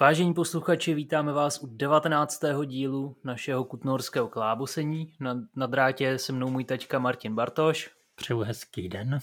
[0.00, 2.42] Vážení posluchači, vítáme vás u 19.
[2.66, 5.12] dílu našeho kutnorského klábosení.
[5.20, 7.90] Na, na drátě se mnou můj taťka Martin Bartoš.
[8.14, 9.18] Přeju hezký den.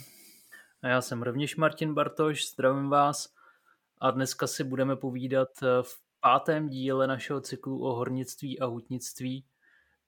[0.82, 3.34] A já jsem rovněž Martin Bartoš, zdravím vás.
[3.98, 5.50] A dneska si budeme povídat
[5.82, 9.46] v pátém díle našeho cyklu o hornictví a hutnictví.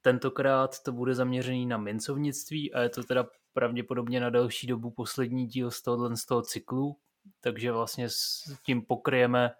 [0.02, 5.46] Tentokrát to bude zaměřený na mincovnictví a je to teda pravděpodobně na další dobu poslední
[5.46, 6.96] díl z tohohle z toho cyklu,
[7.40, 9.50] takže vlastně s tím pokryjeme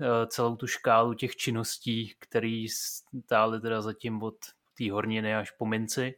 [0.00, 2.66] eh, celou tu škálu těch činností, které
[3.24, 4.36] stály teda zatím od
[4.78, 6.14] té horniny až po minci.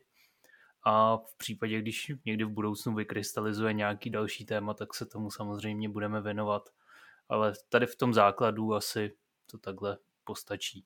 [0.83, 5.89] A v případě, když někdy v budoucnu vykrystalizuje nějaký další téma, tak se tomu samozřejmě
[5.89, 6.71] budeme věnovat.
[7.29, 9.17] Ale tady v tom základu asi
[9.51, 10.85] to takhle postačí.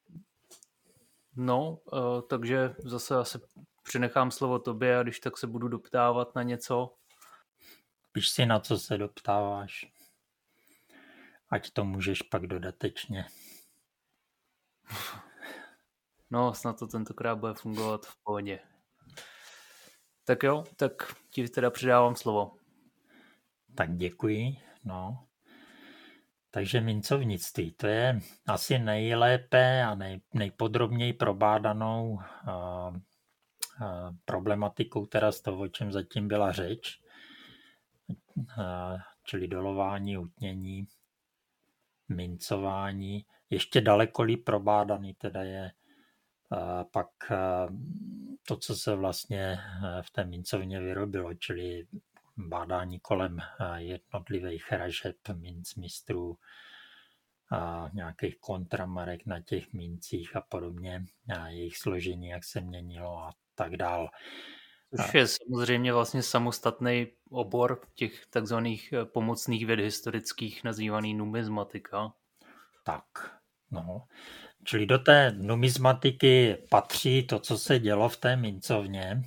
[1.37, 3.39] No, eh, takže zase asi
[3.83, 6.95] přenechám slovo tobě a když tak se budu doptávat na něco.
[8.13, 9.94] Píš si, na co se doptáváš.
[11.55, 13.25] Ať to můžeš pak dodatečně.
[16.31, 18.59] No, snad to tentokrát bude fungovat v pohodě.
[20.25, 20.93] Tak jo, tak
[21.31, 22.57] ti teda předávám slovo.
[23.75, 25.29] Tak děkuji, no.
[26.51, 32.21] Takže mincovnictví, to je asi nejlépe a nej, nejpodrobněji probádanou uh,
[32.97, 37.01] uh, problematikou teda z toho, o čem zatím byla řeč,
[38.39, 40.87] uh, čili dolování, utnění,
[42.09, 43.27] mincování.
[43.51, 45.73] Ještě daleko líp probádaný teda je
[46.53, 46.59] uh,
[46.91, 47.77] pak uh,
[48.47, 49.59] to, co se vlastně
[50.03, 51.87] v té mincovně vyrobilo, čili
[52.37, 55.17] bádání kolem eh, jednotlivých hražeb
[55.77, 56.39] mistrů,
[57.51, 61.05] a nějakých kontramarek na těch mincích a podobně,
[61.39, 64.11] a jejich složení, jak se měnilo a tak dál.
[64.97, 72.13] Což je samozřejmě vlastně samostatný obor těch takzvaných eh, pomocných věd historických nazývaný numizmatika.
[72.85, 73.05] Tak,
[73.71, 74.07] no.
[74.65, 79.23] Čili do té numizmatiky patří to, co se dělo v té mincovně,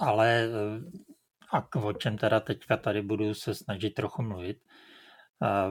[0.00, 1.08] ale eh,
[1.52, 4.58] a o čem teda teďka tady budu se snažit trochu mluvit.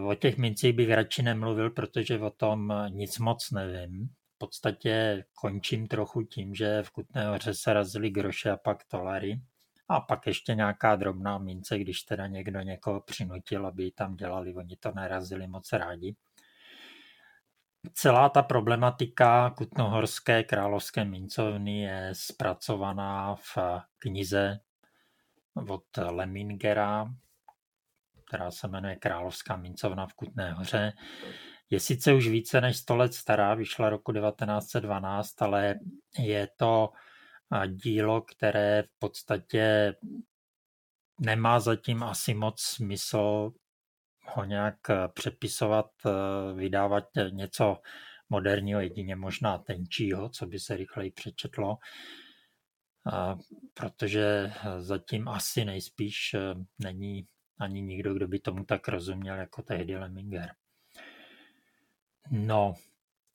[0.09, 4.09] O těch mincích bych radši nemluvil, protože o tom nic moc nevím.
[4.37, 9.41] Podstatě končím trochu tím, že v Kutné hoře se razily groše a pak tolary.
[9.89, 14.55] A pak ještě nějaká drobná mince, když teda někdo někoho přinutil, aby ji tam dělali,
[14.55, 16.15] oni to nerazili moc rádi.
[17.93, 23.57] Celá ta problematika Kutnohorské královské mincovny je zpracovaná v
[23.97, 24.59] knize
[25.69, 27.13] od Lemingera,
[28.25, 30.93] která se jmenuje Královská mincovna v Kutné hoře.
[31.69, 35.79] Je sice už více než 100 let stará, vyšla roku 1912, ale
[36.19, 36.89] je to
[37.67, 39.95] dílo, které v podstatě
[41.19, 43.51] nemá zatím asi moc smysl
[44.35, 44.77] ho nějak
[45.13, 45.91] přepisovat,
[46.55, 47.77] vydávat něco
[48.29, 51.77] moderního, jedině možná tenčího, co by se rychleji přečetlo
[53.73, 56.35] protože zatím asi nejspíš
[56.79, 57.27] není
[57.59, 60.49] ani nikdo, kdo by tomu tak rozuměl jako tehdy Lemminger.
[62.31, 62.75] No,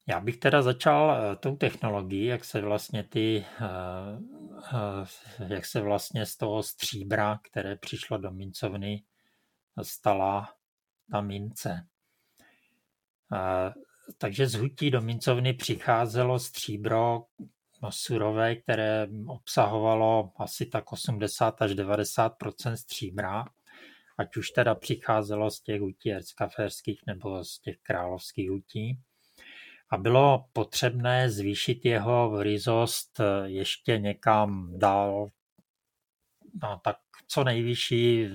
[0.09, 6.27] já bych teda začal eh, tou technologií, jak se vlastně ty, eh, jak se vlastně
[6.27, 9.03] z toho stříbra, které přišlo do mincovny,
[9.83, 10.55] stala
[11.11, 11.87] ta mince.
[14.19, 17.25] Takže z hutí do mincovny přicházelo stříbro,
[17.83, 23.45] No, surové, které obsahovalo asi tak 80 až 90% stříbra,
[24.19, 28.99] ať už teda přicházelo z těch hutí erckaférských nebo z těch královských hutí.
[29.91, 35.31] A bylo potřebné zvýšit jeho ryzost ještě někam dál,
[36.63, 36.97] no, tak
[37.29, 38.29] co nejvyšší,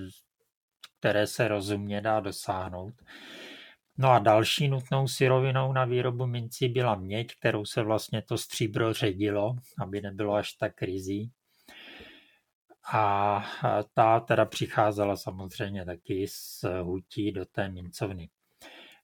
[0.99, 2.93] které se rozumně dá dosáhnout.
[3.97, 8.93] No a další nutnou syrovinou na výrobu mincí byla měď, kterou se vlastně to stříbro
[8.93, 11.31] ředilo, aby nebylo až tak rizí.
[12.93, 13.43] A
[13.93, 18.29] ta teda přicházela samozřejmě taky z hutí do té mincovny.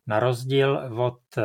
[0.07, 1.44] Na rozdíl od eh,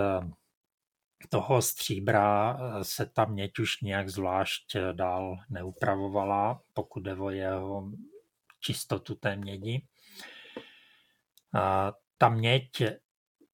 [1.29, 7.91] toho stříbra eh, se ta měď už nějak zvlášť dál neupravovala, pokud jde o jeho
[8.61, 9.87] čistotu té mědi.
[11.55, 12.71] A ta měď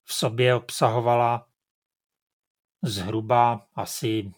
[0.05, 1.47] v sobě obsahovala
[2.83, 4.33] zhruba asi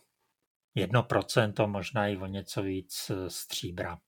[0.76, 3.98] 1%, možná i o něco víc stříbra.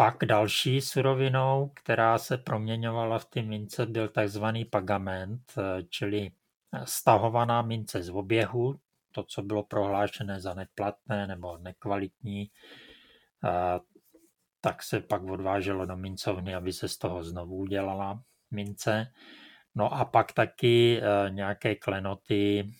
[0.00, 6.30] Pak další surovinou, která se proměňovala v ty mince, byl takzvaný pagament, eh, čili
[6.84, 8.80] stahovaná mince z oběhu,
[9.12, 12.50] to, co bylo prohlášené za neplatné nebo nekvalitní,
[13.44, 13.78] eh,
[14.60, 19.12] tak se pak odváželo do mincovny, aby se z toho znovu udělala mince.
[19.74, 22.72] No a pak taky nějaké klenoty,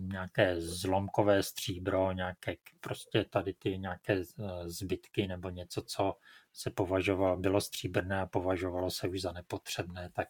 [0.00, 4.22] nějaké zlomkové stříbro, nějaké prostě tady ty nějaké
[4.64, 6.16] zbytky nebo něco, co
[6.52, 10.28] se považovalo, bylo stříbrné a považovalo se už za nepotřebné, tak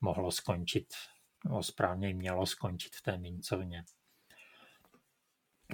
[0.00, 0.94] mohlo skončit,
[1.44, 3.84] no správně mělo skončit v té mincovně.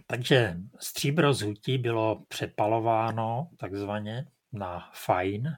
[0.06, 5.56] Takže stříbro z hutí bylo přepalováno takzvaně na fajn,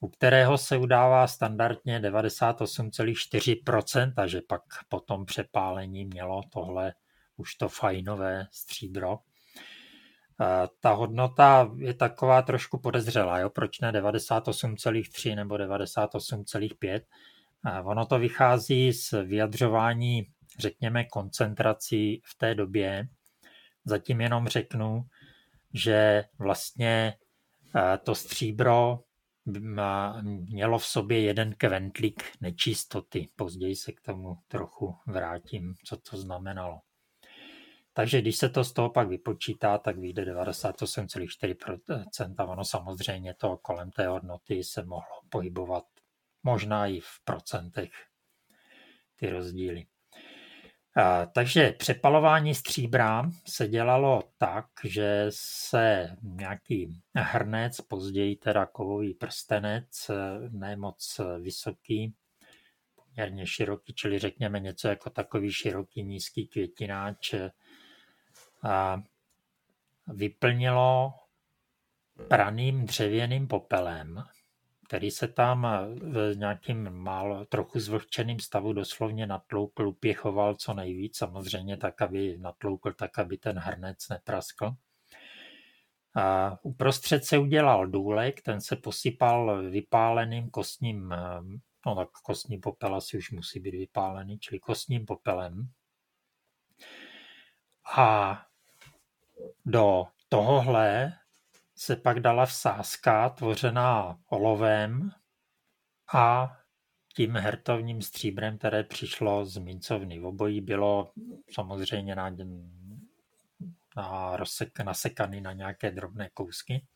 [0.00, 6.94] u kterého se udává standardně 98,4%, že pak po tom přepálení mělo tohle
[7.36, 9.18] už to fajnové stříbro.
[10.80, 13.50] Ta hodnota je taková trošku podezřelá, jo?
[13.50, 17.00] proč ne 98,3 nebo 98,5.
[17.84, 20.26] Ono to vychází z vyjadřování,
[20.58, 23.08] řekněme, koncentrací v té době.
[23.84, 25.04] Zatím jenom řeknu,
[25.74, 27.14] že vlastně
[28.02, 28.98] to stříbro
[30.22, 33.28] mělo v sobě jeden kventlík nečistoty.
[33.36, 36.80] Později se k tomu trochu vrátím, co to znamenalo.
[37.92, 42.34] Takže když se to z toho pak vypočítá, tak vyjde 98,4%.
[42.38, 45.84] A ono samozřejmě to kolem té hodnoty se mohlo pohybovat
[46.42, 47.90] možná i v procentech
[49.16, 49.86] ty rozdíly.
[51.32, 60.10] Takže přepalování stříbra se dělalo tak, že se nějaký hrnec, později teda kovový prstenec,
[60.48, 62.14] ne moc vysoký,
[62.94, 67.34] poměrně široký, čili řekněme něco jako takový široký nízký květináč,
[68.62, 69.02] a
[70.06, 71.14] vyplnilo
[72.28, 74.24] praným dřevěným popelem,
[74.92, 75.66] který se tam
[75.96, 82.92] v nějakým málo, trochu zvlhčeným stavu doslovně natloukl, upěchoval co nejvíc, samozřejmě tak, aby natloukl
[82.92, 84.72] tak, aby ten hrnec nepraskl.
[86.16, 91.14] A uprostřed se udělal důlek, ten se posypal vypáleným kostním,
[91.86, 95.68] no tak kostní popel asi už musí být vypálený, čili kostním popelem.
[97.96, 98.38] A
[99.64, 101.12] do tohohle
[101.82, 105.10] se pak dala vsázka tvořená olovem
[106.14, 106.56] a
[107.14, 110.20] tím hertovním stříbrem, které přišlo z mincovny.
[110.20, 111.12] Obojí bylo
[111.52, 112.36] samozřejmě na,
[113.96, 116.86] na rozsek, nasekaný na nějaké drobné kousky.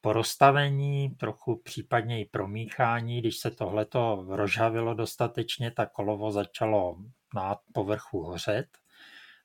[0.00, 6.96] Po rozstavení, trochu případně i promíchání, když se tohleto rozžavilo dostatečně, tak olovo začalo
[7.34, 8.66] na povrchu hořet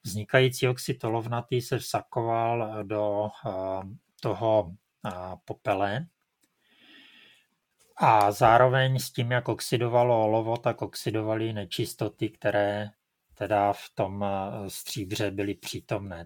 [0.06, 3.52] Vznikající oxid olovnatý se vsakoval do eh,
[4.26, 4.76] toho
[5.46, 6.08] popele
[7.98, 12.90] a zároveň s tím, jak oxidovalo olovo, tak oxidovaly nečistoty, které
[13.34, 14.26] teda v tom
[14.68, 16.26] stříbře byly přítomné.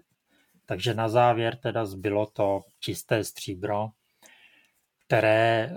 [0.66, 3.88] Takže na závěr teda zbylo to čisté stříbro,
[5.06, 5.72] které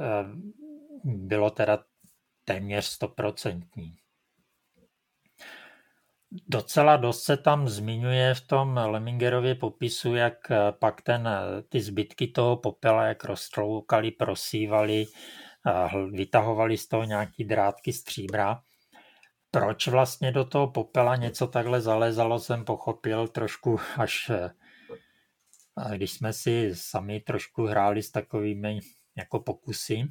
[1.03, 1.83] bylo teda
[2.45, 3.97] téměř stoprocentní.
[6.47, 11.81] Docela dost se tam zmiňuje v tom Lemingerově popisu, jak eh, pak ten, eh, ty
[11.81, 15.05] zbytky toho popela, jak roztloukali, prosívali,
[16.11, 18.61] vytahovali z toho nějaký drátky stříbra.
[19.51, 24.49] Proč vlastně do toho popela něco takhle zalezalo, jsem pochopil trošku až eh,
[25.97, 28.79] když jsme si sami trošku hráli s takovými
[29.17, 30.03] jako pokusy.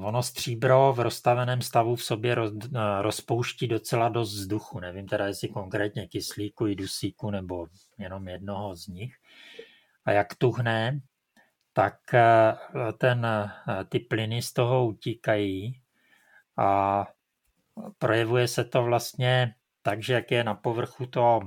[0.00, 2.52] Ono stříbro v rozstaveném stavu v sobě roz,
[3.00, 4.80] rozpouští docela dost vzduchu.
[4.80, 7.66] Nevím teda, jestli konkrétně kyslíku i dusíku nebo
[7.98, 9.14] jenom jednoho z nich.
[10.04, 11.00] A jak tuhne,
[11.72, 12.54] tak e,
[12.98, 13.26] ten,
[13.88, 15.80] ty plyny z toho utíkají
[16.56, 17.06] a
[17.98, 21.40] projevuje se to vlastně tak, že jak je na povrchu to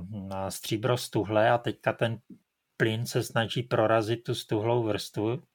[0.48, 2.18] stříbro stuhle a teďka ten
[2.76, 5.51] plyn se snaží prorazit tu stuhlou vrstvu, Eh,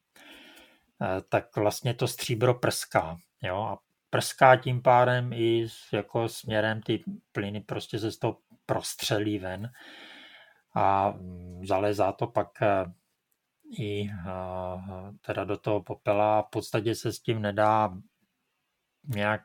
[1.30, 3.18] tak vlastně to stříbro prská.
[3.44, 3.62] Jo?
[3.62, 9.72] A prská tím pádem i jako směrem ty plyny prostě se z toho prostřelí ven
[10.76, 12.86] a mm, zalezá to pak eh,
[13.80, 17.98] i eh, teda do toho popela v podstatě se s tím nedá
[19.08, 19.42] nějak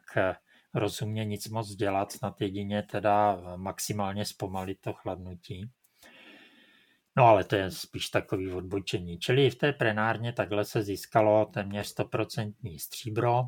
[0.74, 5.70] rozumně nic moc dělat, snad jedině teda maximálně zpomalit to chladnutí.
[7.16, 9.18] No ale to je spíš takový odbočení.
[9.18, 13.42] Čili v té prenárně takhle se získalo téměř 100% stříbro.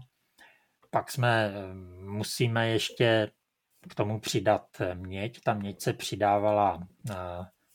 [0.90, 3.30] Pak jsme, eh, musíme ještě
[3.90, 5.40] k tomu přidat měď.
[5.44, 7.14] Ta měď se přidávala eh,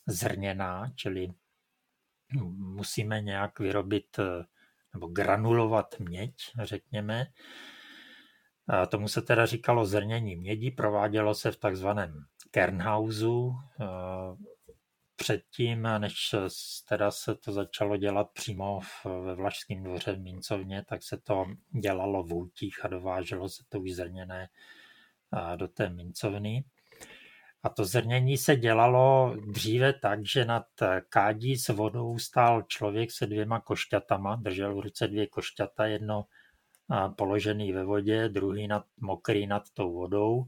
[0.07, 1.27] zrněná, čili
[2.57, 4.45] musíme nějak vyrobit eh,
[4.93, 7.25] nebo granulovat měď, řekněme.
[8.89, 12.13] Tomu se teda říkalo zrnění mědi, provádělo se v takzvaném
[12.51, 13.53] Kernhausu,
[15.19, 16.35] předtím, než
[16.89, 18.79] teda se to začalo dělat přímo
[19.23, 21.45] ve Vlašském dvoře v Mincovně, tak se to
[21.81, 24.49] dělalo v útích a dováželo se to už zrněné
[25.55, 26.63] do té mincovny.
[27.63, 30.65] A to zrnění se dělalo dříve tak, že nad
[31.09, 36.25] kádí s vodou stál člověk se dvěma košťatama, držel v ruce dvě košťata, jedno
[37.15, 40.43] položený ve vodě, druhý nad, mokrý nad tou vodou.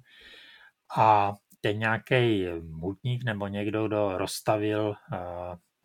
[0.98, 4.96] A ten nějaký mutník nebo někdo, kdo rozstavil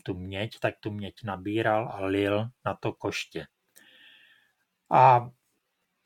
[0.02, 3.46] tu měď, tak tu měď nabíral a lil na to koště.
[4.92, 5.30] A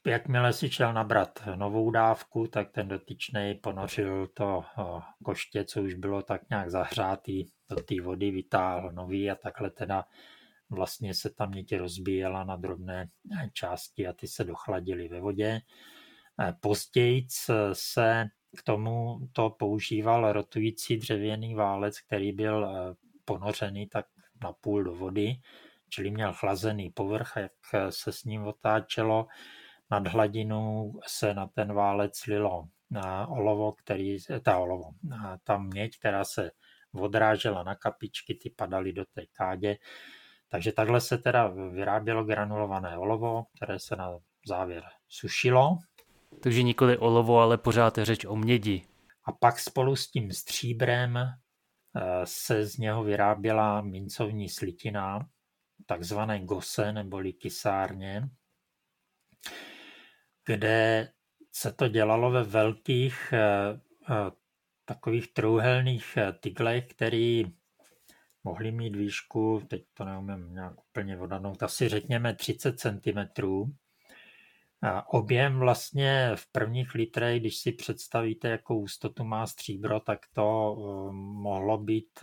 [0.07, 4.65] jakmile si šel nabrat novou dávku, tak ten dotyčný ponořil to
[5.25, 10.05] koště, co už bylo tak nějak zahřátý, do té vody vytáhl nový a takhle teda
[10.71, 13.09] vlastně se tam měť rozbíjela na drobné
[13.53, 15.61] části a ty se dochladily ve vodě.
[16.61, 17.27] Později
[17.73, 22.69] se k tomu to používal rotující dřevěný válec, který byl
[23.25, 24.07] ponořený tak
[24.43, 25.35] na půl do vody,
[25.89, 27.53] čili měl chlazený povrch, jak
[27.91, 29.27] se s ním otáčelo
[29.91, 34.91] nad hladinou se na ten válec lilo na olovo, který, ta olovo,
[35.45, 36.51] ta měď, která se
[36.93, 39.77] odrážela na kapičky, ty padaly do té kádě.
[40.49, 45.79] Takže takhle se teda vyrábělo granulované olovo, které se na závěr sušilo.
[46.43, 48.83] Takže nikoli olovo, ale pořád je řeč o mědi.
[49.25, 51.33] A pak spolu s tím stříbrem eh,
[52.25, 55.29] se z něho vyráběla mincovní slitina,
[55.87, 58.31] takzvané gose neboli kysárně
[60.47, 61.13] kde
[61.53, 64.31] se to dělalo ve velkých eh, eh,
[64.85, 67.45] takových trouhelných tyglech, který
[68.45, 73.43] mohly mít výšku, teď to neumím nějak úplně odhadnout, asi řekněme 30 cm.
[75.07, 80.77] Objem vlastně v prvních litrech, když si představíte, jakou ústotu má stříbro, tak to
[81.13, 82.21] mohlo být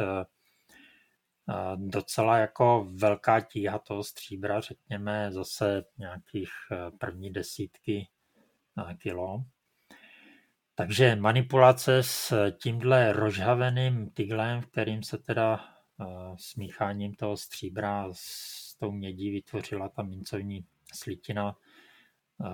[1.75, 6.49] docela jako velká tíha toho stříbra, řekněme zase nějakých
[6.97, 8.07] první desítky
[8.97, 9.43] kilo.
[10.75, 15.65] Takže manipulace s tímhle rozhaveným tyglem, kterým se teda
[16.37, 21.55] smícháním toho stříbra s tou mědí vytvořila ta mincovní slitina,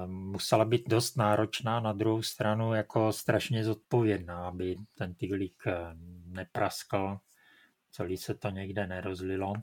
[0.05, 5.63] musela být dost náročná, na druhou stranu jako strašně zodpovědná, aby ten tyglík
[6.25, 7.17] nepraskl,
[7.91, 9.53] celý se to někde nerozlilo.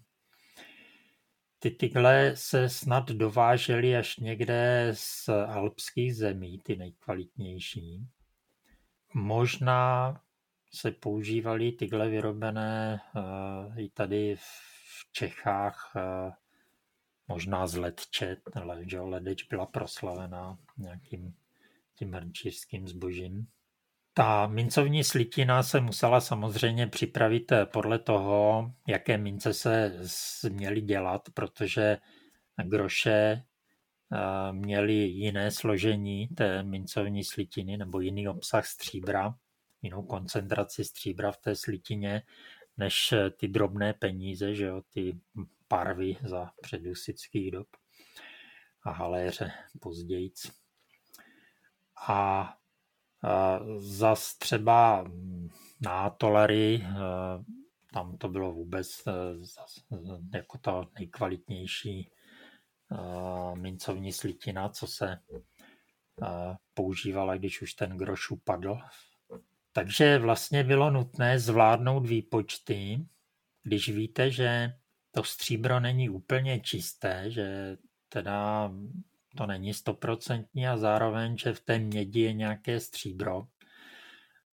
[1.59, 8.07] Ty tygle se snad dovážely až někde z alpských zemí, ty nejkvalitnější.
[9.15, 10.15] Možná
[10.75, 16.33] se používaly tygle vyrobené uh, i tady v Čechách, uh,
[17.31, 18.37] možná z Letče,
[18.87, 21.35] že Ledeč byla proslavená nějakým
[21.95, 23.47] tím hrnčířským zbožím.
[24.15, 31.23] Ta mincovní slitina se musela samozřejmě připravit eh, podle toho, jaké mince se měly dělat,
[31.35, 31.99] protože
[32.65, 33.43] groše
[34.13, 39.35] eh, měly jiné složení té mincovní slitiny nebo jiný obsah stříbra,
[39.83, 42.23] jinou koncentraci stříbra v té slitině,
[42.77, 45.21] než eh, ty drobné peníze, že jo, ty
[45.71, 47.67] parvy za předusických dob
[48.83, 50.33] a haléře později.
[52.09, 52.49] A
[53.79, 55.05] Zas třeba
[56.83, 57.45] eh,
[57.93, 59.13] tam to bylo vůbec eh,
[60.35, 62.11] jako ta nejkvalitnější
[62.93, 65.19] eh, mincovní slitina, co se
[66.75, 68.79] používala, když už ten groš upadl.
[69.73, 73.07] Takže vlastně bylo nutné zvládnout výpočty,
[73.63, 74.73] když víte, že
[75.11, 77.77] to stříbro není úplně čisté, že
[78.09, 78.71] teda
[79.37, 83.47] to není stoprocentní a zároveň, že v té mědi je nějaké stříbro.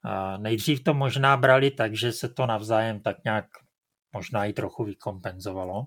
[0.03, 3.47] A nejdřív to možná brali tak, že se to navzájem tak nějak
[4.13, 5.87] možná i trochu vykompenzovalo.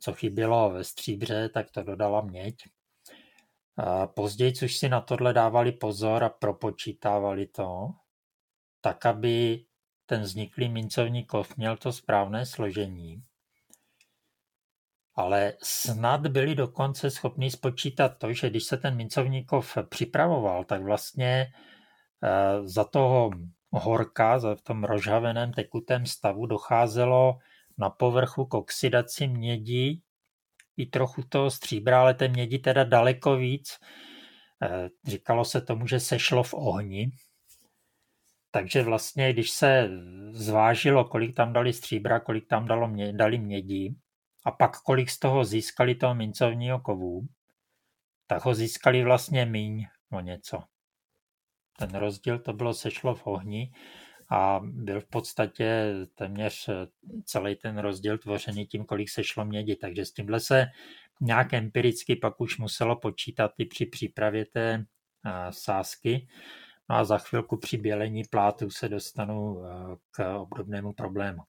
[0.00, 2.54] Co chybělo ve stříbře, tak to dodala měď.
[3.76, 7.88] A později, což si na tohle dávali pozor a propočítávali to,
[8.80, 9.64] tak aby
[10.06, 13.24] ten vzniklý mincovní kov měl to správné složení
[15.20, 21.46] ale snad byli dokonce schopni spočítat to, že když se ten mincovníkov připravoval, tak vlastně
[22.24, 23.30] eh, za toho
[23.70, 27.38] horka, za v tom rozhaveném tekutém stavu docházelo
[27.78, 30.00] na povrchu k oxidaci mědi
[30.76, 33.78] i trochu toho stříbra, ale té mědi teda daleko víc.
[34.62, 37.10] Eh, říkalo se tomu, že se šlo v ohni.
[38.50, 39.90] Takže vlastně, když se
[40.32, 43.94] zvážilo, kolik tam dali stříbra, kolik tam dalo mě, dali mědi,
[44.44, 47.28] a pak kolik z toho získali toho mincovního kovu,
[48.26, 50.62] tak ho získali vlastně míň o něco.
[51.78, 53.72] Ten rozdíl to bylo sešlo v ohni
[54.30, 56.70] a byl v podstatě téměř
[57.24, 59.76] celý ten rozdíl tvořený tím, kolik se šlo mědi.
[59.76, 60.66] Takže s tímhle se
[61.20, 64.84] nějak empiricky pak už muselo počítat i při přípravě té
[65.50, 66.28] sásky.
[66.90, 69.62] No a za chvilku při bělení plátu se dostanu
[70.10, 71.42] k obdobnému problému.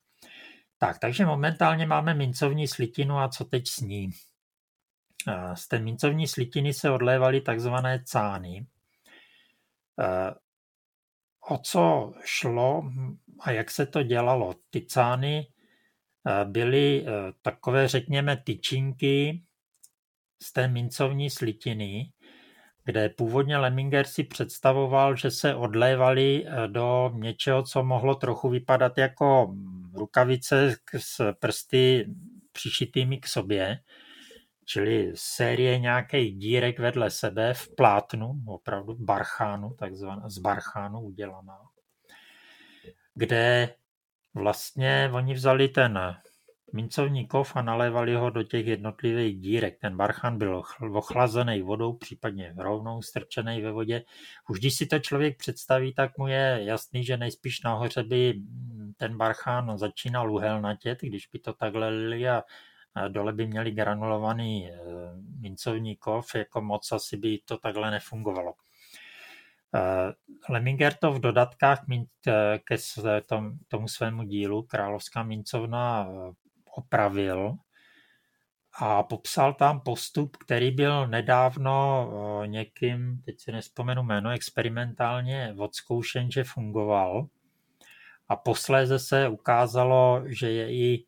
[0.82, 4.10] Tak, takže momentálně máme mincovní slitinu a co teď s ní?
[5.54, 8.66] Z té mincovní slitiny se odlévaly takzvané cány.
[11.48, 12.82] O co šlo
[13.40, 14.54] a jak se to dělalo?
[14.70, 15.46] Ty cány
[16.44, 17.06] byly
[17.42, 19.42] takové, řekněme, tyčinky
[20.42, 22.12] z té mincovní slitiny,
[22.84, 29.54] kde původně Lemminger si představoval, že se odlévali do něčeho, co mohlo trochu vypadat jako
[29.94, 32.06] rukavice s prsty
[32.52, 33.78] přišitými k sobě,
[34.64, 41.58] čili série nějakých dírek vedle sebe v plátnu, opravdu barchánu, takzvaná, z barchánu udělaná,
[43.14, 43.74] kde
[44.34, 45.98] vlastně oni vzali ten
[46.72, 49.78] mincovní kov a nalévali ho do těch jednotlivých dírek.
[49.80, 50.62] Ten barchan byl
[50.92, 54.04] ochlazený vodou, případně rovnou strčený ve vodě.
[54.48, 58.42] Už když si to člověk představí, tak mu je jasný, že nejspíš nahoře by
[58.96, 62.42] ten barchán začínal uhelnatět, když by to takhle lili a
[63.08, 64.78] dole by měli granulovaný eh,
[65.40, 68.54] mincovní kov, jako moc asi by to takhle nefungovalo.
[69.74, 70.12] Eh,
[70.48, 71.84] Lemminger to v dodatkách
[72.26, 72.76] eh, ke
[73.68, 76.08] tomu svému dílu Královská mincovna
[76.76, 77.54] opravil
[78.78, 82.10] a popsal tam postup, který byl nedávno
[82.46, 87.26] někým, teď si nespomenu jméno, experimentálně odzkoušen, že fungoval.
[88.28, 91.04] A posléze se ukázalo, že je i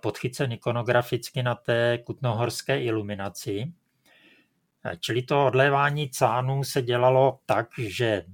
[0.00, 3.72] podchycen ikonograficky na té kutnohorské iluminaci.
[5.00, 8.24] Čili to odlévání cánů se dělalo tak, že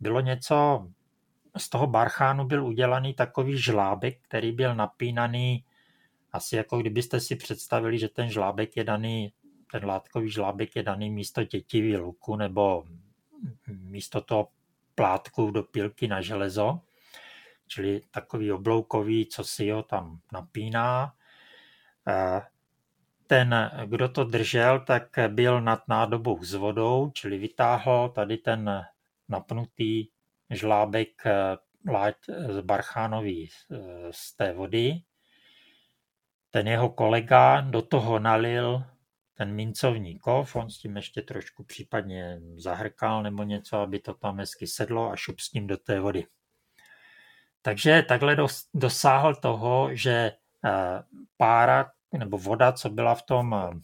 [0.00, 0.88] bylo něco,
[1.56, 5.64] z toho barchánu byl udělaný takový žlábek, který byl napínaný
[6.32, 9.32] asi jako kdybyste si představili, že ten žlábek je daný,
[9.72, 12.84] ten látkový žlábek je daný místo tětivý luku nebo
[13.66, 14.48] místo toho
[14.94, 16.80] plátku do pilky na železo,
[17.66, 21.14] čili takový obloukový, co si ho tam napíná.
[23.26, 28.84] Ten, kdo to držel, tak byl nad nádobou s vodou, čili vytáhl tady ten
[29.28, 30.06] napnutý
[30.50, 31.22] žlábek
[31.90, 32.16] láť
[32.48, 33.48] z barchánový
[34.10, 35.02] z té vody
[36.50, 38.84] ten jeho kolega do toho nalil
[39.34, 44.38] ten mincovní kov, on s tím ještě trošku případně zahrkal nebo něco, aby to tam
[44.38, 46.26] hezky sedlo a šup s tím do té vody.
[47.62, 48.36] Takže takhle
[48.74, 50.32] dosáhl toho, že
[50.64, 51.02] eh,
[51.36, 53.82] pára nebo voda, co byla v tom eh,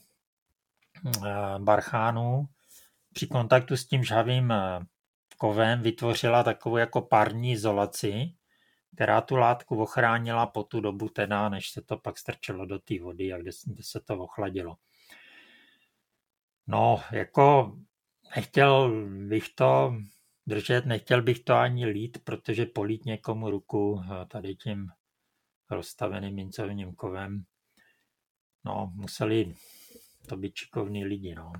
[1.59, 2.49] barchánu,
[3.13, 4.81] při kontaktu s tím žhavým eh,
[5.39, 8.35] kovem vytvořila takovou jako parní izolaci,
[8.97, 13.01] která tu látku ochránila po tu dobu teda, než se to pak strčilo do té
[13.01, 14.77] vody a kde, kde se to ochladilo.
[16.67, 17.77] No, jako
[18.37, 19.97] nechtěl bych to
[20.47, 24.89] držet, nechtěl bych to ani lít, protože polít někomu ruku eh, tady tím
[25.71, 27.45] rozstaveným mincovním kovem,
[28.65, 29.55] no, museli
[30.29, 31.53] to být šikovní lidi, no.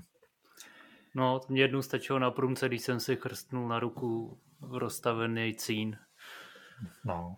[1.15, 5.97] No, mě jednou stačilo na průmce, když jsem si chrstnul na ruku rozstavený cín
[7.05, 7.37] No.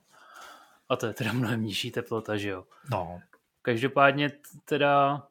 [0.89, 2.65] A to je teda mnohem nižší teplota, že jo?
[2.91, 3.21] No.
[3.62, 4.32] Každopádně
[4.65, 5.23] teda,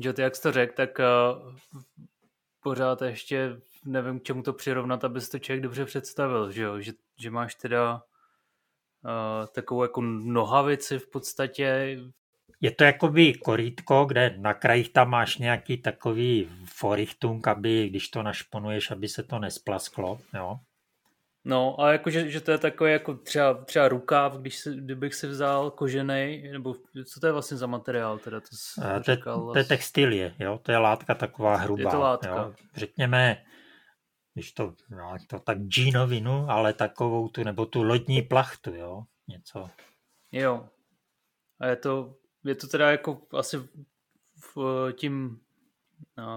[0.00, 1.54] že ty jak jsi to řekl, tak uh,
[2.62, 6.80] pořád ještě nevím, k čemu to přirovnat, aby si to člověk dobře představil, že jo?
[6.80, 11.98] Že, že máš teda uh, takovou jako nohavici v podstatě.
[12.60, 18.22] Je to jakoby korítko, kde na krajích tam máš nějaký takový forichtung, aby když to
[18.22, 20.60] našponuješ, aby se to nesplasklo, jo?
[21.44, 25.26] No, a jako, že, to je takový jako třeba, třeba rukáv, když si, kdybych si
[25.26, 26.74] vzal kožený, nebo
[27.06, 28.40] co to je vlastně za materiál teda?
[28.40, 28.46] To,
[29.04, 31.82] to, říkal, to je textilie, jo, to je látka taková hrubá.
[31.82, 32.36] Je to látka.
[32.36, 32.54] Jo.
[32.76, 33.44] Řekněme,
[34.34, 39.70] když to, no, to tak džínovinu, ale takovou tu, nebo tu lodní plachtu, jo, něco.
[40.32, 40.68] Jo.
[41.60, 43.58] A je to, je to teda jako asi
[44.56, 45.40] v, tím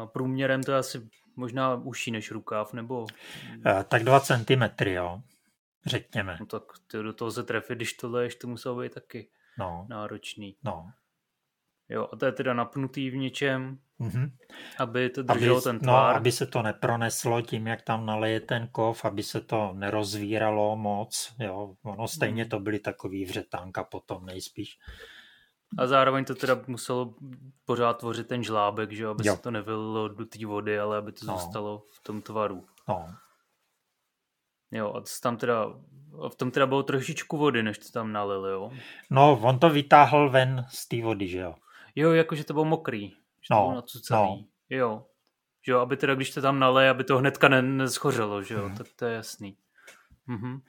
[0.05, 3.07] průměrem to je asi možná užší než rukáv, nebo...
[3.65, 5.21] Eh, tak 2 cm, jo,
[5.85, 6.37] řekněme.
[6.39, 9.85] No tak ty do toho se trefit, když to leješ, to muselo být taky no.
[9.89, 10.55] náročný.
[10.63, 10.91] No.
[11.89, 14.31] Jo, a to je teda napnutý v něčem, mm-hmm.
[14.79, 16.13] aby to drželo aby, ten no, tvar.
[16.13, 20.75] No, aby se to neproneslo tím, jak tam naleje ten kov, aby se to nerozvíralo
[20.75, 21.75] moc, jo.
[21.83, 22.49] Ono stejně mm.
[22.49, 24.79] to byly takový vřetánka potom nejspíš.
[25.77, 27.13] A zároveň to teda muselo
[27.65, 29.35] pořád tvořit ten žlábek, že aby jo.
[29.35, 31.33] se to nevylilo do té vody, ale aby to no.
[31.33, 32.65] zůstalo v tom tvaru.
[32.89, 33.15] No.
[34.71, 35.65] Jo, a tam teda,
[36.29, 38.71] v tom teda bylo trošičku vody, než to tam nalili, jo?
[39.09, 41.55] No, on to vytáhl ven z té vody, že jo?
[41.95, 43.09] Jo, jakože to bylo mokrý.
[43.09, 44.47] Že no, to bylo nacucaný.
[44.71, 44.77] No.
[44.77, 45.05] Jo.
[45.65, 48.65] Že jo, aby teda, když to tam nalej, aby to hnedka ne, neschořelo, že jo?
[48.65, 48.77] Hmm.
[48.77, 49.57] Tak to je jasný.
[50.27, 50.61] Mhm.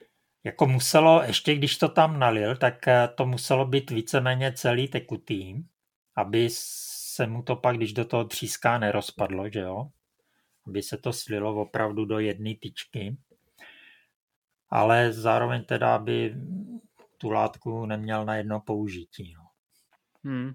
[0.45, 5.63] Jako muselo, ještě když to tam nalil, tak eh, to muselo být víceméně celý tekutý,
[6.15, 9.89] aby se mu to pak, když do toho tříská, nerozpadlo, že jo?
[10.67, 13.17] Aby se to slilo opravdu do jedné tyčky.
[14.69, 16.35] Ale zároveň teda, aby
[17.17, 19.33] tu látku neměl na jedno použití.
[19.33, 19.47] No.
[20.23, 20.53] Hmm.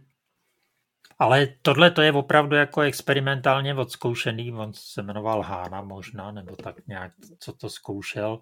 [1.18, 4.52] Ale tohle to je opravdu jako experimentálně odzkoušený.
[4.52, 8.40] On se jmenoval Hána možná, nebo tak nějak, co to zkoušel.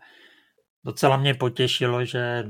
[0.84, 2.44] Docela mě potěšilo, že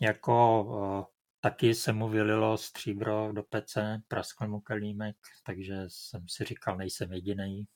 [0.00, 1.04] jako uh,
[1.40, 7.12] taky se mu vylilo stříbro do pece, praskl mu kelímek, takže jsem si říkal, nejsem
[7.12, 7.66] jediný.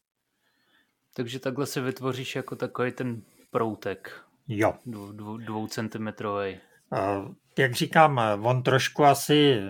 [1.15, 4.21] Takže takhle se vytvoříš jako takový ten proutek.
[4.49, 4.75] Jo.
[4.87, 6.61] Dvou, dvou, dvoucentimetrový.
[6.93, 9.63] Uh, jak říkám, on trošku asi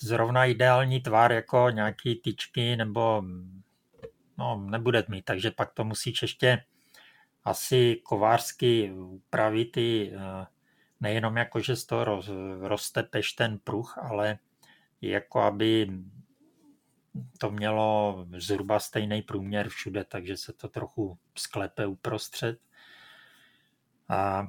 [0.00, 3.22] zrovna ideální tvar jako nějaký tyčky nebo
[4.38, 6.64] no, nebude mít, takže pak to musíš ještě
[7.44, 10.46] asi kovářsky upravit i eh,
[11.00, 12.22] nejenom jako, že z toho
[12.60, 14.38] roztepeš ten pruh, ale
[15.00, 15.90] jako aby
[17.38, 22.58] to mělo zhruba stejný průměr všude, takže se to trochu sklepe uprostřed.
[24.08, 24.48] A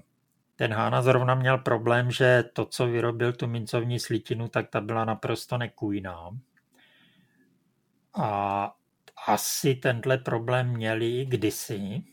[0.56, 5.06] ten Hána zrovna měl problém, že to, co vyrobil tu mincovní slitinu, tak ta byla
[5.06, 6.30] naprosto nekůjná.
[8.14, 8.76] A
[9.28, 12.04] asi tenhle problém měli i kdysi,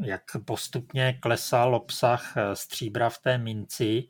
[0.00, 4.08] jak postupně klesal obsah eh, stříbra v té minci,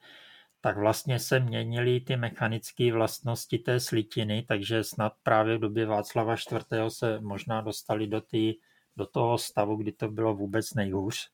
[0.61, 6.35] tak vlastně se měnily ty mechanické vlastnosti té slitiny, takže snad právě v době Václava
[6.35, 6.67] IV.
[6.89, 8.55] se možná dostali do, tý,
[8.97, 11.31] do toho stavu, kdy to bylo vůbec nejhůř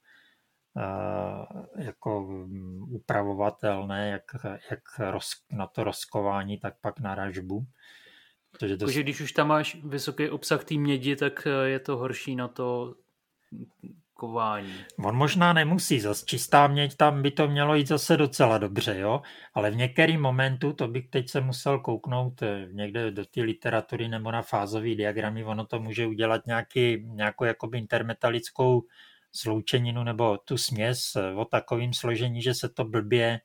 [0.76, 4.24] eh, jako mm, upravovatelné, jak,
[4.70, 4.80] jak
[5.10, 7.66] roz, na to rozkování, tak pak na ražbu.
[8.50, 8.86] Protože to...
[8.86, 12.94] Když už tam máš vysoký obsah té mědi, tak eh, je to horší na to
[14.18, 14.74] kování.
[15.04, 19.22] On možná nemusí, zase čistá měď tam by to mělo jít zase docela dobře, jo?
[19.54, 24.08] ale v některém momentu, to bych teď se musel kouknout eh, někde do té literatury
[24.08, 28.82] nebo na fázové diagramy, ono to může udělat nějaký, nějakou jakoby intermetalickou
[29.32, 33.40] sloučeninu nebo tu směs eh, o takovým složení, že se to blbě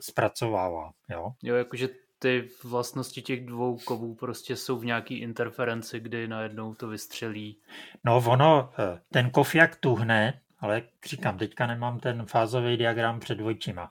[0.00, 0.92] zpracovává.
[1.10, 1.88] Jo, jo jakože
[2.22, 7.58] ty vlastnosti těch dvou kovů prostě jsou v nějaký interferenci, kdy najednou to vystřelí.
[8.04, 13.40] No ono, eh, ten kov jak tuhne, ale říkám, teďka nemám ten fázový diagram před
[13.40, 13.90] očima,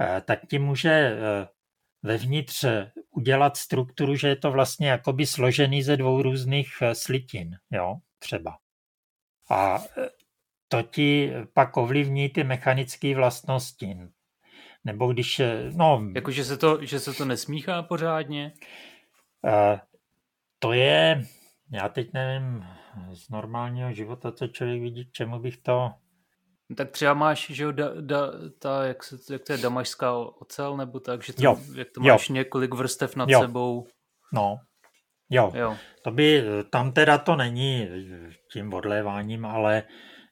[0.00, 1.48] eh, tak ti může eh,
[2.02, 2.64] vevnitř
[3.10, 8.58] udělat strukturu, že je to vlastně jakoby složený ze dvou různých slitin, jo, třeba.
[9.50, 9.84] A
[10.68, 13.96] to ti pak ovlivní ty mechanické vlastnosti.
[14.86, 16.02] Nebo když, eh, no...
[16.14, 18.52] Jako, že se to, že se to nesmíchá pořádně?
[19.44, 19.78] Uh,
[20.58, 21.22] to je,
[21.72, 22.64] já teď nevím,
[23.12, 25.90] z normálního života, co člověk vidí, k čemu bych to...
[26.76, 30.76] Tak třeba máš, že jo, da, da, ta, jak, se, jak to je damašská ocel,
[30.76, 31.58] nebo tak, že to, jo.
[31.74, 32.34] jak to máš jo.
[32.34, 33.40] několik vrstev nad jo.
[33.40, 33.86] sebou.
[34.32, 34.58] No,
[35.30, 35.52] jo.
[35.54, 35.76] jo.
[36.02, 37.88] To by, tam teda to není
[38.52, 39.82] tím odléváním, ale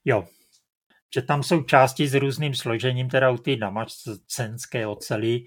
[0.04, 0.26] jo,
[1.14, 5.46] že tam jsou části s různým složením, teda u té damacenské oceli,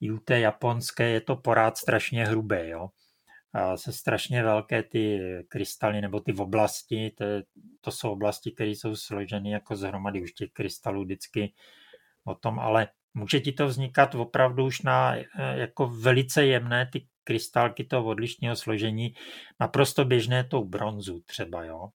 [0.00, 2.88] i u té japonské je to porád strašně hrubé, jo.
[3.52, 7.24] A se strašně velké ty krystaly nebo ty oblasti, to,
[7.80, 11.52] to jsou oblasti, které jsou složeny jako zhromady už těch krystalů vždycky
[12.24, 17.06] o tom, ale může ti to vznikat opravdu už na eh, jako velice jemné ty
[17.24, 19.14] krystalky toho odlišného složení,
[19.60, 21.88] naprosto běžné tou bronzu třeba, jo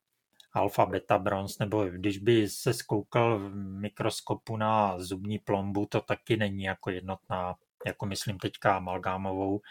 [0.54, 6.38] alfa, beta, bronz, nebo když by se skoukal v mikroskopu na zubní plombu, to taky
[6.38, 9.62] není jako jednotná, jako myslím teďka amalgámovou,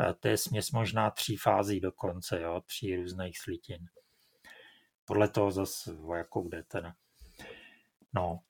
[0.00, 3.86] eh, to je směs možná tří fází dokonce, jo, tří různých slitin.
[5.04, 6.94] Podle toho zase, o jakou jde teda.
[8.12, 8.40] No,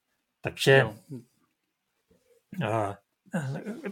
[0.41, 0.85] takže
[2.61, 2.97] no.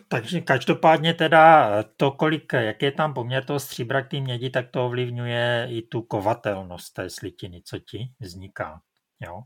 [0.08, 4.70] Takže každopádně teda to, kolik, jak je tam poměr toho stříbra k té mědi, tak
[4.70, 8.80] to ovlivňuje i tu kovatelnost té slitiny, co ti vzniká.
[9.20, 9.42] Jo?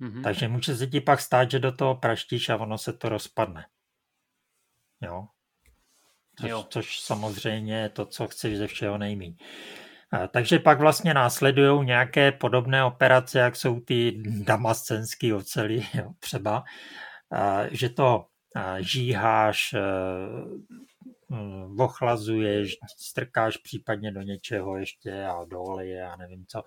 [0.00, 0.22] Mm-hmm.
[0.22, 3.66] Takže může se ti pak stát, že do toho praštíš a ono se to rozpadne.
[5.00, 5.26] Jo?
[6.40, 6.66] Což, jo.
[6.70, 9.36] což samozřejmě je to, co chceš ze všeho nejmí.
[10.30, 16.64] Takže pak vlastně následují nějaké podobné operace, jak jsou ty damascenské ocely, jo, třeba,
[17.70, 18.26] že to
[18.80, 19.80] žíháš, eh,
[21.30, 26.62] hm, ochlazuješ, strkáš případně do něčeho ještě a do oleje a nevím co.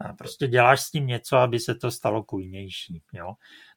[0.00, 3.02] A prostě děláš s tím něco, aby se to stalo kujnější.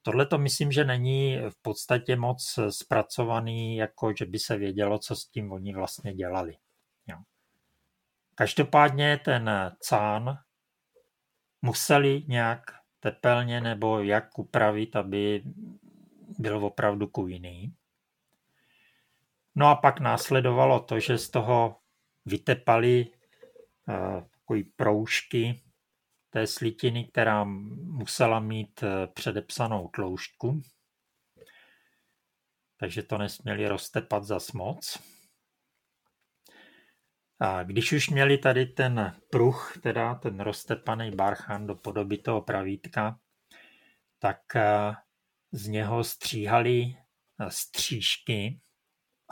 [0.02, 5.16] Tohle to myslím, že není v podstatě moc zpracovaný, jako že by se vědělo, co
[5.16, 6.58] s tím oni vlastně dělali.
[7.08, 7.18] Jo?
[8.36, 10.38] Každopádně ten cán
[11.62, 12.62] museli nějak
[13.00, 15.44] tepelně nebo jak upravit, aby
[16.40, 17.76] byl opravdu kujný.
[19.56, 21.80] No a pak následovalo to, že z toho
[22.26, 23.06] vytepali
[23.88, 25.64] uh, takový proužky
[26.30, 30.62] té slitiny, která musela mít uh, předepsanou tloušťku.
[32.78, 35.04] Takže to nesměli roztepat za moc.
[37.40, 43.20] A když už měli tady ten pruh, teda ten roztepaný barchan do podoby toho pravítka,
[44.20, 44.96] tak uh,
[45.54, 46.96] z něho stříhali
[47.48, 48.60] střížky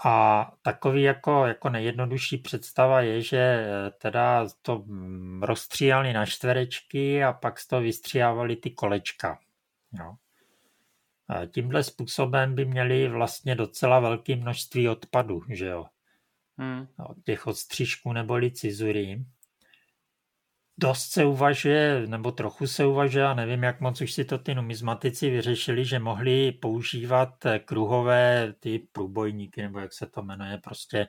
[0.06, 7.24] a takový jako, jako nejjednodušší představa je, že eh, teda to mm, rozstříhali na čtverečky
[7.24, 9.40] a pak z toho vystříhávali ty kolečka.
[10.00, 10.16] Jo.
[11.28, 15.86] A tímhle způsobem by měli vlastně docela velké množství odpadu, že jo.
[16.58, 16.88] Hmm.
[17.10, 19.26] Od těch odstřížků neboli cizury
[20.82, 24.56] dost se uvažuje, nebo trochu se uvažuje, a nevím, jak moc už si to ty
[24.56, 31.08] numizmatici vyřešili, že mohli používat eh, kruhové ty průbojníky, nebo jak se to jmenuje, prostě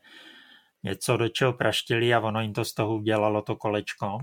[0.82, 4.18] něco, do čeho praštili a ono jim to z toho udělalo to kolečko.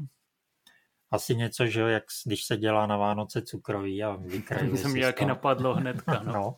[1.12, 5.00] Asi něco, že jo, jak když se dělá na Vánoce cukroví a vykrajuje se mi
[5.00, 6.34] jaký napadlo hnedka, no.
[6.34, 6.56] no.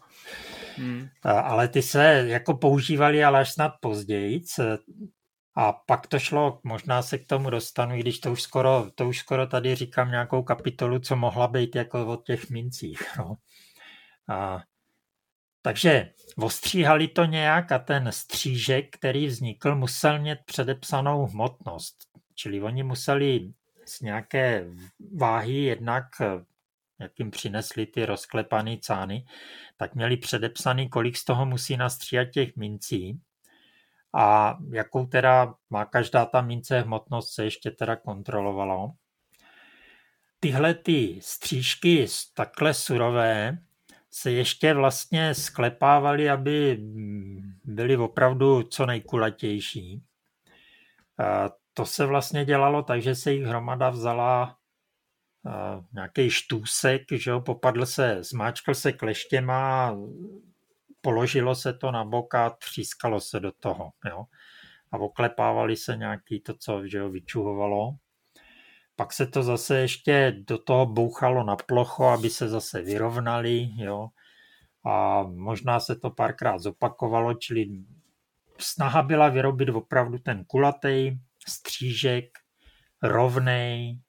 [0.77, 1.08] Hmm.
[1.23, 4.41] Ale ty se jako používali ale až snad později.
[5.55, 9.19] A pak to šlo, možná se k tomu dostanu, když to už skoro, to už
[9.19, 13.01] skoro tady říkám nějakou kapitolu, co mohla být jako o těch mincích.
[13.17, 13.35] No.
[14.29, 14.63] A,
[15.61, 21.95] takže ostříhali to nějak a ten střížek, který vznikl, musel mít předepsanou hmotnost.
[22.35, 23.53] Čili oni museli
[23.85, 24.65] z nějaké
[25.17, 26.05] váhy jednak,
[26.99, 29.25] jak jim přinesli ty rozklepané cány,
[29.77, 33.19] tak měli předepsaný, kolik z toho musí nastříhat těch mincí
[34.13, 38.91] a jakou teda má každá ta mince hmotnost se ještě teda kontrolovalo.
[40.39, 43.58] Tyhle ty střížky takhle surové
[44.10, 46.78] se ještě vlastně sklepávaly, aby
[47.65, 50.04] byly opravdu co nejkulatější.
[51.17, 54.58] A to se vlastně dělalo tak, že se jich hromada vzala
[55.93, 59.97] nějaký štůsek, že jo, popadl se, zmáčkl se kleštěma,
[61.01, 63.91] položilo se to na bok a třískalo se do toho.
[64.09, 64.25] Jo?
[64.91, 67.95] A oklepávali se nějaký to, co že jo, vyčuhovalo.
[68.95, 73.69] Pak se to zase ještě do toho bouchalo na plocho, aby se zase vyrovnali.
[73.75, 74.07] Jo?
[74.85, 77.69] A možná se to párkrát zopakovalo, čili
[78.57, 82.25] snaha byla vyrobit opravdu ten kulatý střížek,
[83.03, 83.99] rovnej,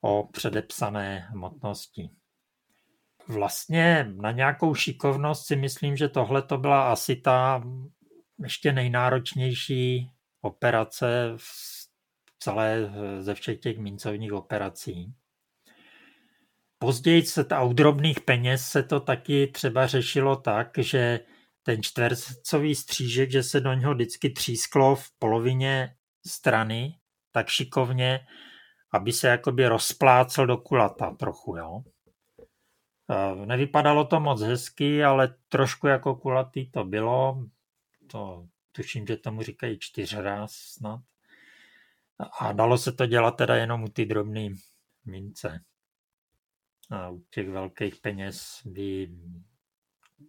[0.00, 2.10] o předepsané hmotnosti
[3.30, 7.62] vlastně na nějakou šikovnost si myslím, že tohle to byla asi ta
[8.42, 11.44] ještě nejnáročnější operace v
[12.38, 15.14] celé ze všech těch mincovních operací.
[16.78, 21.20] Později se ta, u drobných peněz se to taky třeba řešilo tak, že
[21.62, 25.94] ten čtvercový střížek, že se do něho vždycky třísklo v polovině
[26.26, 26.98] strany
[27.32, 28.20] tak šikovně,
[28.92, 31.82] aby se jakoby rozplácel do kulata trochu, jo.
[33.44, 37.44] Nevypadalo to moc hezky, ale trošku jako kulatý to bylo.
[38.06, 41.00] To tuším, že tomu říkají čtyřráz snad.
[42.40, 44.48] A dalo se to dělat teda jenom u ty drobné
[45.04, 45.64] mince.
[46.90, 49.10] A u těch velkých peněz by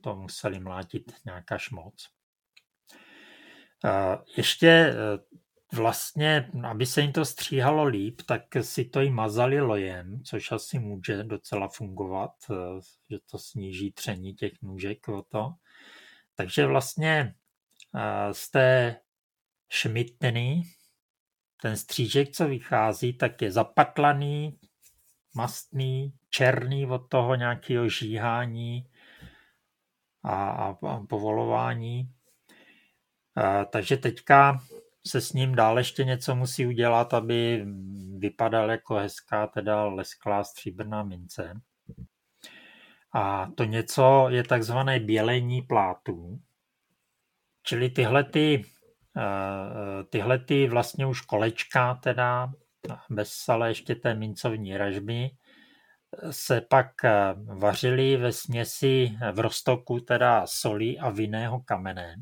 [0.01, 2.09] to museli mlátit nějaká šmoc.
[4.37, 4.93] Ještě
[5.73, 10.79] vlastně, aby se jim to stříhalo líp, tak si to i mazali lojem, což asi
[10.79, 12.55] může docela fungovat, eh,
[13.09, 15.53] že to sníží tření těch nůžek o to.
[16.35, 17.35] Takže vlastně
[17.95, 18.99] eh, z té
[19.69, 20.63] šmitny,
[21.61, 24.59] ten střížek, co vychází, tak je zapatlaný,
[25.35, 28.87] mastný, černý od toho nějakého žíhání
[30.23, 32.13] a, a, a povolování.
[33.35, 34.61] A, eh, takže teďka
[35.07, 37.65] se s ním dál ještě něco musí udělat, aby
[38.17, 41.61] vypadal jako hezká, teda lesklá stříbrná mince.
[43.13, 46.39] A to něco je takzvané bělení plátů.
[47.63, 48.65] Čili tyhle ty,
[49.17, 52.53] eh, tyhle ty vlastně už kolečka, teda
[53.09, 55.29] bez ale ještě té mincovní ražby,
[56.31, 62.15] se pak eh, vařily ve směsi v roztoku teda soli a vinného kamene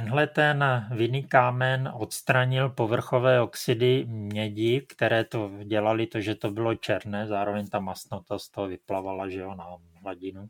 [0.00, 6.74] tenhle ten vinný kámen odstranil povrchové oxidy mědi, které to dělali to, že to bylo
[6.74, 9.66] černé, zároveň ta masnota z toho vyplavala že jo, na
[10.02, 10.46] hladinu.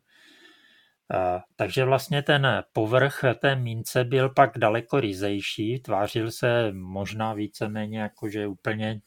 [1.55, 8.47] Takže vlastně ten povrch té mince byl pak daleko ryzejší, tvářil se možná víceméně jakože
[8.47, 9.01] úplně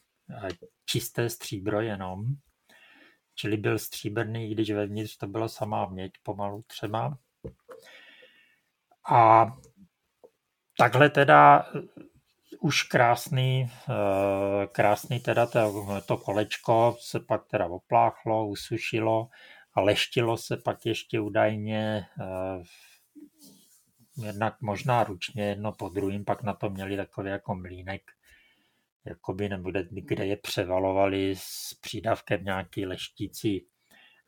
[0.85, 2.25] čisté stříbro jenom.
[3.35, 7.19] Čili byl stříbrný, když vevnitř to byla samá měď pomalu třeba.
[9.11, 9.47] A
[10.79, 11.67] takhle teda
[12.61, 13.71] už krásný,
[14.73, 19.29] krásný teda to, to kolečko se pak teda opláchlo, usušilo
[19.75, 22.63] a leštilo se pak ještě údajně eh,
[24.27, 28.03] jednak možná ručně jedno po druhým, pak na to měli takový jako mlínek,
[29.05, 33.67] jakoby nebude, kde je převalovali s přídavkem nějaký leštící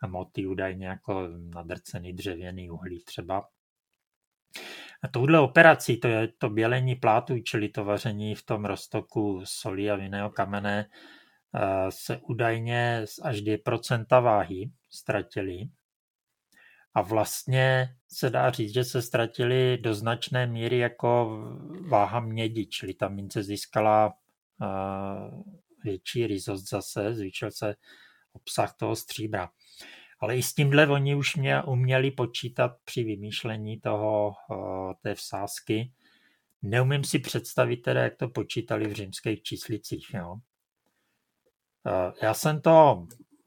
[0.07, 3.49] moty, údajně jako nadrcený dřevěný uhlí třeba.
[5.03, 9.91] A touhle operací, to je to bělení plátu, čili to vaření v tom roztoku soli
[9.91, 10.91] a vinného kamene,
[11.55, 15.69] eh, se údajně až 2% váhy ztratili.
[16.95, 21.39] A vlastně se dá říct, že se ztratili do značné míry jako
[21.89, 24.15] váha mědi, čili ta mince získala
[25.85, 27.75] větší rizost zase, zvýšil se
[28.33, 29.51] obsah toho stříbra.
[30.21, 34.33] Ale i s tímhle oni už mě uměli počítat při vymýšlení toho,
[35.03, 35.93] té vsázky.
[36.63, 40.07] Neumím si představit teda, jak to počítali v římských číslicích.
[40.15, 40.37] Jo.
[42.23, 43.07] Já jsem to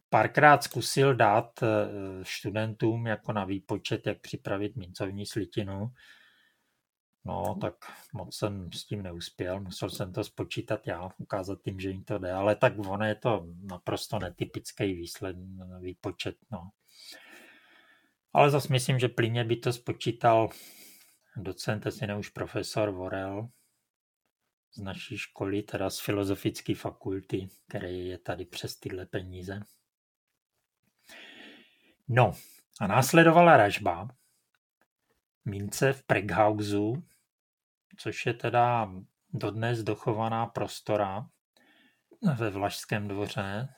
[0.09, 1.67] párkrát zkusil dát eh,
[2.23, 5.91] studentům jako na výpočet, jak připravit mincovní slitinu.
[7.25, 7.75] No, tak
[8.13, 12.17] moc jsem s tím neuspěl, musel jsem to spočítat já, ukázat tím, že jim to
[12.17, 15.37] jde, ale tak ono je to naprosto netypický výsled,
[15.79, 16.69] výpočet, no.
[18.33, 20.49] Ale zase myslím, že plně by to spočítal
[21.35, 23.49] docent, jestli už profesor Vorel
[24.71, 29.59] z naší školy, teda z filozofické fakulty, který je tady přes tyhle peníze.
[32.07, 32.31] No
[32.79, 34.07] a následovala ražba
[35.45, 37.03] mince v Preghausu,
[37.97, 38.91] což je teda
[39.33, 41.27] dodnes dochovaná prostora
[42.37, 43.69] ve Vlašském dvoře,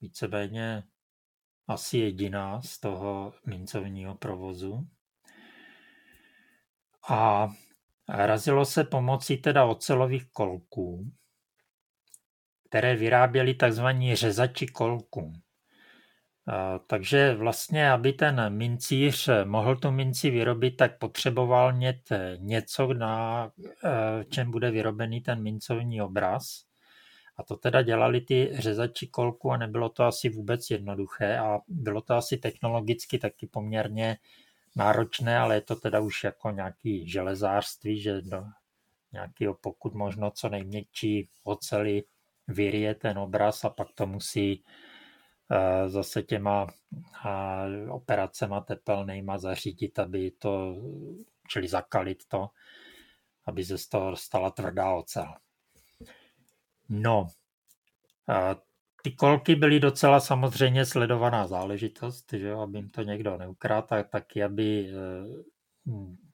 [0.00, 0.82] víceméně
[1.68, 4.88] asi jediná z toho mincovního provozu.
[7.08, 7.48] A
[8.08, 11.12] razilo se pomocí teda ocelových kolků,
[12.68, 13.84] které vyráběli tzv.
[14.12, 15.41] řezači kolků.
[16.86, 23.50] Takže vlastně, aby ten mincíř mohl tu minci vyrobit, tak potřeboval mít něco, na
[23.84, 26.64] e, čem bude vyrobený ten mincovní obraz.
[27.36, 32.00] A to teda dělali ty řezači kolku a nebylo to asi vůbec jednoduché a bylo
[32.00, 34.18] to asi technologicky taky poměrně
[34.76, 38.44] náročné, ale je to teda už jako nějaký železářství, že do
[39.12, 42.02] nějakého pokud možno co nejměkčí oceli
[42.48, 44.64] vyrie ten obraz a pak to musí
[45.86, 46.66] zase těma
[47.90, 50.76] operacema tepelnýma zařídit, aby to,
[51.48, 52.48] čili zakalit to,
[53.46, 55.34] aby se z toho stala tvrdá ocel.
[56.88, 57.28] No,
[59.02, 64.42] ty kolky byly docela samozřejmě sledovaná záležitost, že aby jim to někdo neukradl, tak taky,
[64.44, 64.92] aby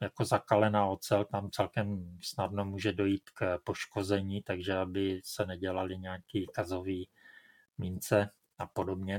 [0.01, 6.47] jako zakalená ocel tam celkem snadno může dojít k poškození, takže aby se nedělali nějaký
[6.53, 7.09] kazový
[7.79, 9.18] mince a podobně.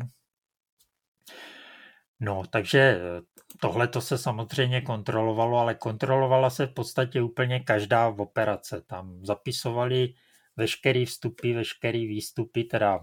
[2.20, 3.22] No, takže eh,
[3.62, 8.82] tohle to se samozřejmě kontrolovalo, ale kontrolovala se v podstatě úplně každá operace.
[8.82, 10.14] Tam zapisovali
[10.56, 13.00] veškerý vstupy, veškerý výstupy, teda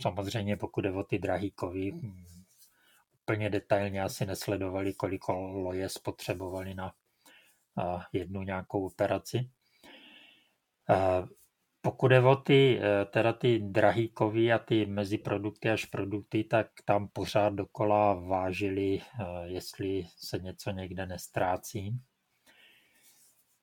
[0.00, 2.24] samozřejmě pokud je o ty drahý kovy, hm,
[3.22, 6.92] úplně detailně asi nesledovali, kolik loje spotřebovali na
[8.12, 9.50] jednu nějakou operaci.
[11.82, 16.66] Pokud je o ty, eh, teda ty drahý kovy a ty meziprodukty až produkty, tak
[16.84, 22.00] tam pořád dokola vážili, eh, jestli se něco někde nestrácí.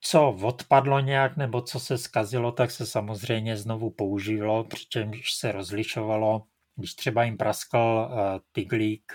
[0.02, 6.44] Co odpadlo nějak nebo co se skazilo, tak se samozřejmě znovu používalo, přičemž se rozlišovalo,
[6.76, 9.14] když třeba jim praskl eh, tyglík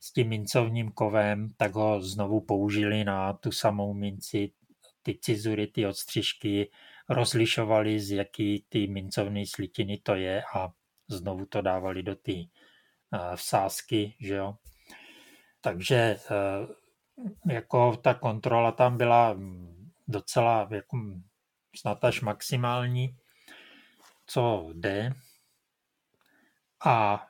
[0.00, 4.52] s tím mincovním kovem, tak ho znovu použili na tu samou minci,
[5.02, 6.70] ty cizury, ty odstřižky,
[7.12, 10.72] rozlišovali, z jaký ty mincovné slitiny to je a
[11.08, 12.32] znovu to dávali do té
[13.36, 14.54] vsázky, že jo.
[15.60, 16.18] Takže e,
[17.54, 19.36] jako ta kontrola tam byla
[20.08, 20.96] docela jako
[21.76, 23.16] snad až maximální,
[24.26, 25.12] co jde.
[26.84, 27.26] A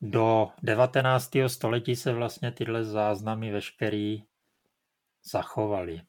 [0.00, 1.30] do 19.
[1.46, 4.24] století se vlastně tyhle záznamy veškerý
[5.32, 6.00] zachovaly.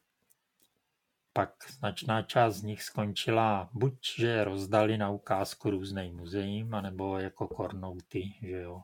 [1.38, 7.48] Pak značná část z nich skončila buď, že rozdali na ukázku různým muzeím, anebo jako
[7.48, 8.82] kornouty, že jo.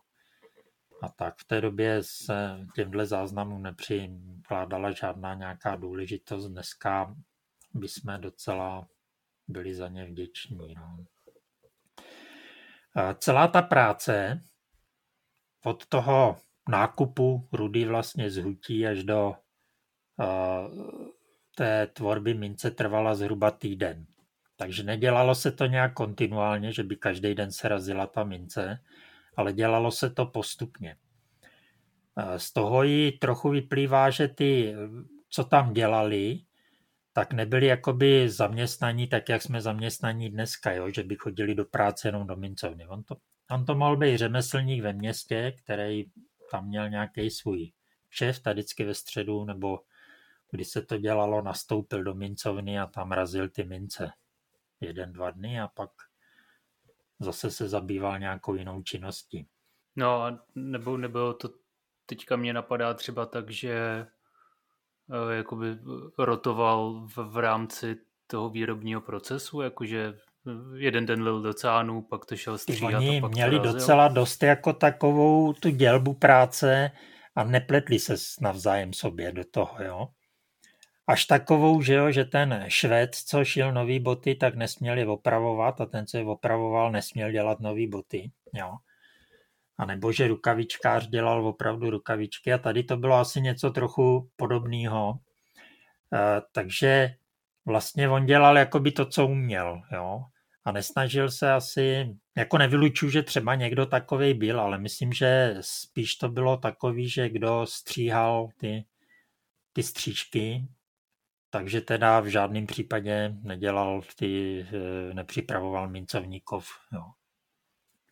[1.02, 6.48] A tak v té době se těmhle záznamům nepřikládala žádná nějaká důležitost.
[6.48, 7.16] Dneska
[7.72, 8.88] bychom docela
[9.48, 10.74] byli za ně vděční.
[10.74, 11.04] No.
[13.18, 14.42] Celá ta práce
[15.64, 16.36] od toho
[16.68, 19.34] nákupu rudy vlastně z hutí až do
[21.54, 24.06] té tvorby mince trvala zhruba týden.
[24.56, 28.78] Takže nedělalo se to nějak kontinuálně, že by každý den se razila ta mince,
[29.36, 30.96] ale dělalo se to postupně.
[32.36, 34.74] Z toho ji trochu vyplývá, že ty,
[35.28, 36.40] co tam dělali,
[37.12, 40.90] tak nebyli jakoby zaměstnaní tak, jak jsme zaměstnaní dneska, jo?
[40.90, 42.86] že by chodili do práce jenom do mincovny.
[42.86, 43.16] On to,
[43.50, 46.04] on to mohl být řemeslník ve městě, který
[46.50, 47.72] tam měl nějaký svůj
[48.10, 49.80] šéf, tady vždycky ve středu, nebo
[50.54, 54.10] když se to dělalo, nastoupil do mincovny a tam razil ty mince
[54.80, 55.90] jeden, dva dny a pak
[57.20, 59.46] zase se zabýval nějakou jinou činností.
[59.96, 61.48] No a nebo nebylo to,
[62.06, 64.06] teďka mě napadá třeba tak, že
[65.30, 65.78] eh, jakoby
[66.18, 67.96] rotoval v, v rámci
[68.26, 70.14] toho výrobního procesu, jakože
[70.76, 74.08] jeden den lil do cánu, pak to šel stříhat Oni a pak měli to docela
[74.08, 76.90] dost jako takovou tu dělbu práce
[77.34, 80.08] a nepletli se navzájem sobě do toho, jo.
[81.06, 85.80] Až takovou, že jo, že ten šved, co šil nový boty, tak nesměl je opravovat
[85.80, 88.76] a ten, co je opravoval, nesměl dělat nový boty, jo.
[89.78, 95.18] A nebo že rukavičkář dělal opravdu rukavičky a tady to bylo asi něco trochu podobného.
[96.12, 97.14] E, takže
[97.64, 100.24] vlastně on dělal jakoby to, co uměl, jo
[100.64, 106.14] a nesnažil se asi, jako nevylučuju, že třeba někdo takový byl, ale myslím, že spíš
[106.14, 108.84] to bylo takový, že kdo stříhal ty,
[109.72, 110.64] ty střížky,
[111.54, 116.68] takže teda v žádném případě nedělal ty, eh, nepřipravoval mincovníkov.
[116.92, 117.02] Jo.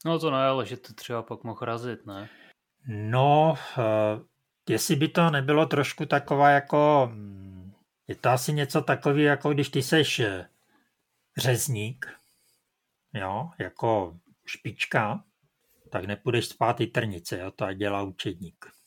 [0.05, 2.29] No to ne, ale že to třeba pak mohl razit, ne?
[2.87, 4.21] No, eh,
[4.69, 7.73] jestli by to nebylo trošku taková jako, hm,
[8.09, 10.49] je to asi něco takového, jako když ty seš eh,
[11.37, 12.07] řezník,
[13.15, 14.17] jo, jako
[14.47, 15.25] špička,
[15.91, 18.82] tak nepůjdeš spát i trnice, jo, to dělá učedník.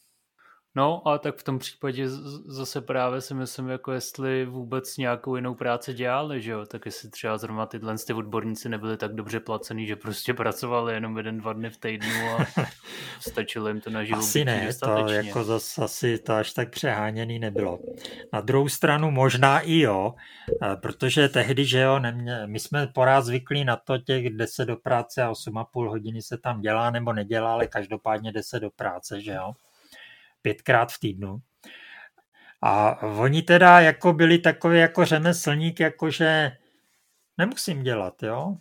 [0.78, 2.10] No, a tak v tom případě
[2.46, 7.10] zase právě si myslím, jako jestli vůbec nějakou jinou práci dělali, že jo, tak jestli
[7.10, 11.54] třeba zrovna tyhle ty odborníci nebyli tak dobře placený, že prostě pracovali jenom jeden, dva
[11.54, 12.46] dny v týdnu a
[13.20, 14.20] stačilo jim to na život.
[14.20, 17.80] Asi ne, to jako zase asi to až tak přeháněný nebylo.
[18.34, 20.14] Na druhou stranu možná i jo,
[20.82, 25.24] protože tehdy, že jo, nemě, my jsme porád zvyklí na to těch 10 do práce
[25.24, 29.54] a 8,5 hodiny se tam dělá nebo nedělá, ale každopádně 10 do práce, že jo
[30.46, 31.38] pětkrát v týdnu.
[32.62, 36.58] A oni teda jako byli takový jako řemeslník, jakože
[37.38, 38.58] nemusím dělat, jo.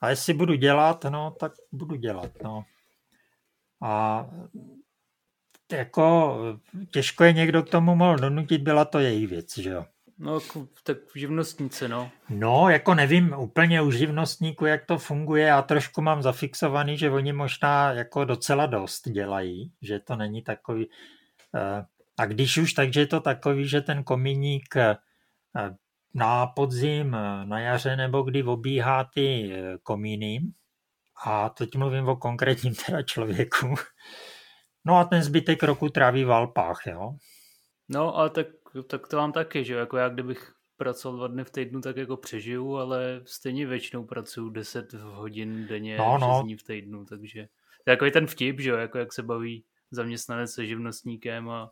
[0.00, 2.64] A jestli budu dělat, no, tak budu dělat, no.
[3.82, 4.26] A
[5.72, 6.38] jako
[6.90, 9.84] těžko je někdo k tomu mohl donutit, byla to její věc, že jo.
[10.18, 10.40] No,
[10.82, 12.10] tak živnostníci, no.
[12.28, 15.46] No, jako nevím úplně u živnostníků, jak to funguje.
[15.46, 20.90] Já trošku mám zafixovaný, že oni možná jako docela dost dělají, že to není takový,
[22.18, 24.96] a když už, takže je to takový, že ten komíník eh,
[26.14, 29.52] na podzim, eh, na jaře nebo kdy obíhá ty
[29.82, 30.40] komíny,
[31.24, 33.74] a teď mluvím o konkrétním teda člověku,
[34.84, 37.12] no a ten zbytek roku tráví v Alpách, jo.
[37.88, 38.46] No a tak,
[38.86, 42.16] tak to mám taky, že jako já kdybych pracoval dva dny v týdnu, tak jako
[42.16, 46.42] přežiju, ale stejně většinou pracuju 10 hodin denně, no, no.
[46.42, 47.46] dní v týdnu, takže
[47.84, 51.70] to je jako ten vtip, že jo, jako jak se baví zaměstnanec se živnostníkem a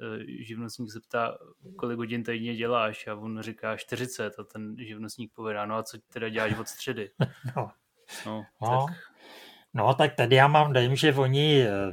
[0.00, 1.38] e, živnostník se ptá,
[1.76, 5.98] kolik hodin týdně děláš a on říká 40 a ten živnostník povedá, no a co
[6.12, 7.10] teda děláš od středy?
[7.56, 7.70] No,
[8.26, 8.86] no, no.
[8.88, 8.96] Tak...
[9.74, 11.92] no tak tady já mám dojem, že oni e,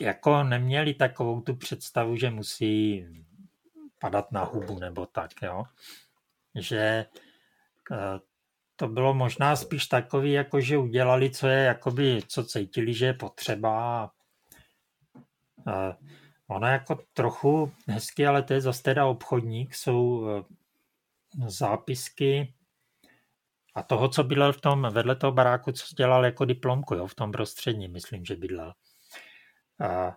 [0.00, 3.06] jako neměli takovou tu představu, že musí
[4.00, 5.64] padat na hubu nebo tak, jo.
[6.54, 7.06] Že e,
[8.76, 13.14] to bylo možná spíš takový, jako že udělali, co je, jakoby, co cítili, že je
[13.14, 14.10] potřeba
[16.48, 20.44] Ono jako trochu hezky, ale to je zase teda obchodník, jsou e,
[21.48, 22.54] zápisky
[23.74, 27.14] a toho, co bydlel v tom, vedle toho baráku, co dělal jako diplomku, jo, v
[27.14, 28.72] tom prostřední, myslím, že bydlel.
[29.80, 30.16] A...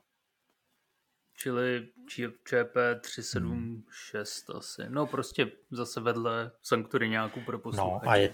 [1.37, 4.57] Čili ČP 376 hmm.
[4.57, 4.81] asi.
[4.89, 8.05] No prostě zase vedle Sanktury pro posluchače.
[8.05, 8.33] No a je,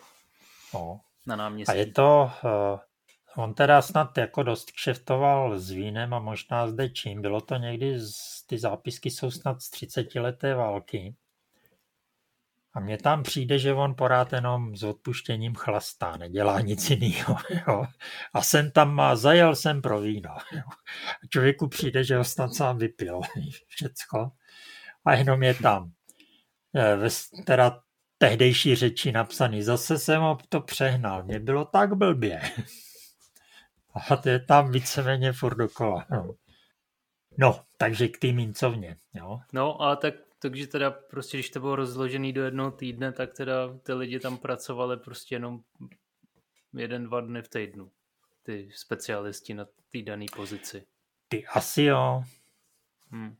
[0.73, 1.01] no.
[1.25, 1.71] Na náměstí.
[1.71, 2.79] A je to, uh,
[3.37, 7.21] On teda snad jako dost kšeftoval s vínem a možná zde čím.
[7.21, 11.15] Bylo to někdy, z, ty zápisky jsou snad z 30 leté války.
[12.73, 17.37] A mně tam přijde, že on porád jenom s odpuštěním chlastá, nedělá nic jiného.
[18.33, 20.35] A jsem tam a zajel jsem pro víno.
[20.51, 20.63] Jo.
[21.23, 23.21] A člověku přijde, že ho snad sám vypil.
[23.67, 24.31] Všecko.
[25.05, 25.91] A jenom je tam.
[26.75, 27.09] Eh, ve,
[27.45, 27.79] teda
[28.17, 29.63] tehdejší řeči napsaný.
[29.63, 31.23] Zase jsem ho to přehnal.
[31.23, 32.41] Mně bylo tak blbě.
[33.95, 36.05] A to je tam víceméně furt dokola.
[36.11, 36.35] No.
[37.37, 38.97] no, takže k té mincovně.
[39.13, 39.39] Jo.
[39.53, 43.77] No, ale tak takže teda prostě, když to bylo rozložený do jednoho týdne, tak teda
[43.83, 45.59] ty lidi tam pracovali prostě jenom
[46.73, 47.91] jeden, dva dny v týdnu.
[48.43, 50.85] Ty specialisti na té dané pozici.
[51.27, 52.23] Ty asi jo.
[53.09, 53.35] Hmm.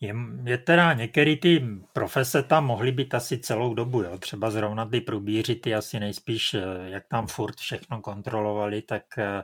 [0.00, 4.18] Je, je teda některé ty profese tam mohly být asi celou dobu, jo.
[4.18, 9.42] Třeba zrovna ty průbíři, ty asi nejspíš, eh, jak tam furt všechno kontrolovali, tak eh,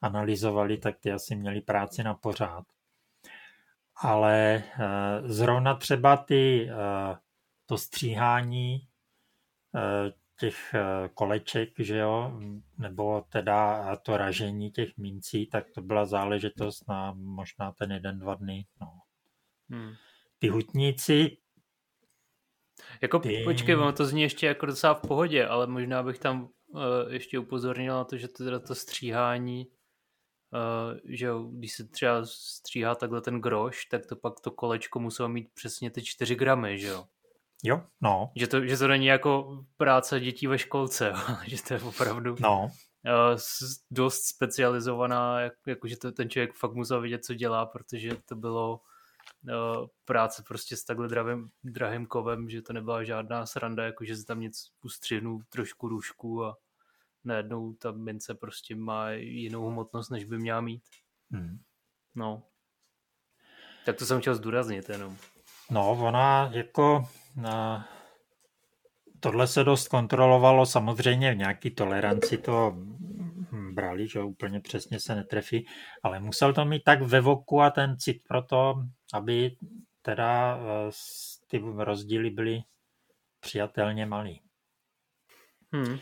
[0.00, 2.64] analyzovali, tak ty asi měli práci na pořád
[3.96, 4.62] ale eh,
[5.24, 6.70] zrovna třeba ty,
[7.66, 8.88] to stříhání
[10.40, 10.74] těch
[11.14, 12.40] koleček, že jo,
[12.78, 18.34] nebo teda to ražení těch mincí, tak to byla záležitost na možná ten jeden, dva
[18.34, 18.66] dny.
[18.80, 19.03] No.
[19.70, 19.92] Hmm.
[20.38, 21.36] Ty hutníci,
[23.02, 23.42] jako ty...
[23.44, 27.38] počkej, ono to zní ještě jako docela v pohodě, ale možná bych tam uh, ještě
[27.38, 29.66] upozornil na to, že teda to stříhání
[30.54, 35.28] Uh, že když se třeba stříhá takhle ten groš, tak to pak to kolečko muselo
[35.28, 37.04] mít přesně ty 4 gramy, že jo?
[37.64, 38.32] Jo, no.
[38.36, 41.12] Že to, že to není jako práce dětí ve školce,
[41.46, 42.62] že to je opravdu no.
[42.62, 43.38] Uh,
[43.90, 48.80] dost specializovaná, jak, jakože to, ten člověk fakt musel vědět, co dělá, protože to bylo
[50.04, 54.40] práce prostě s takhle drahým, drahým kovem, že to nebyla žádná sranda, jakože se tam
[54.40, 56.56] něco ustřihnu, trošku růžku a
[57.24, 60.82] najednou ta mince prostě má jinou hmotnost, než by měla mít.
[61.30, 61.58] Hmm.
[62.14, 62.42] No.
[63.86, 65.16] Tak to jsem chtěl zdůraznit jenom.
[65.70, 67.88] No, ona jako na...
[69.20, 72.76] tohle se dost kontrolovalo, samozřejmě v nějaký toleranci to
[73.72, 75.66] brali, že úplně přesně se netrefí,
[76.02, 78.74] ale musel to mít tak ve voku a ten cit pro to,
[79.14, 79.56] aby
[80.02, 80.90] teda eh,
[81.48, 82.62] ty rozdíly byly
[83.40, 84.40] přijatelně malý.
[85.72, 85.98] Hmm.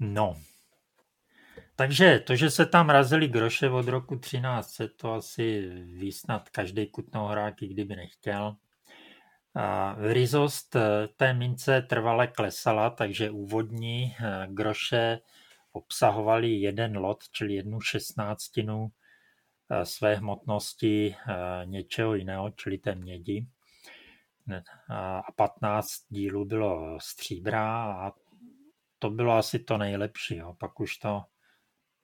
[0.00, 0.36] No.
[1.76, 6.86] Takže to, že se tam razili groše od roku 13, to asi ví snad každý
[6.86, 8.56] kutnohrák, i kdyby nechtěl.
[9.54, 15.20] A rizost eh, té mince trvale klesala, takže úvodní eh, groše
[15.72, 18.90] obsahovaly jeden lot, čili jednu šestnáctinu
[19.82, 21.16] své hmotnosti
[21.64, 23.46] něčeho jiného, čili té mědi.
[24.90, 28.12] A 15 dílů bylo stříbra a
[28.98, 30.36] to bylo asi to nejlepší.
[30.36, 30.54] Jo.
[30.60, 31.22] Pak už to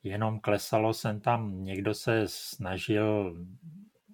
[0.02, 1.64] jenom klesalo sem tam.
[1.64, 3.36] Někdo se snažil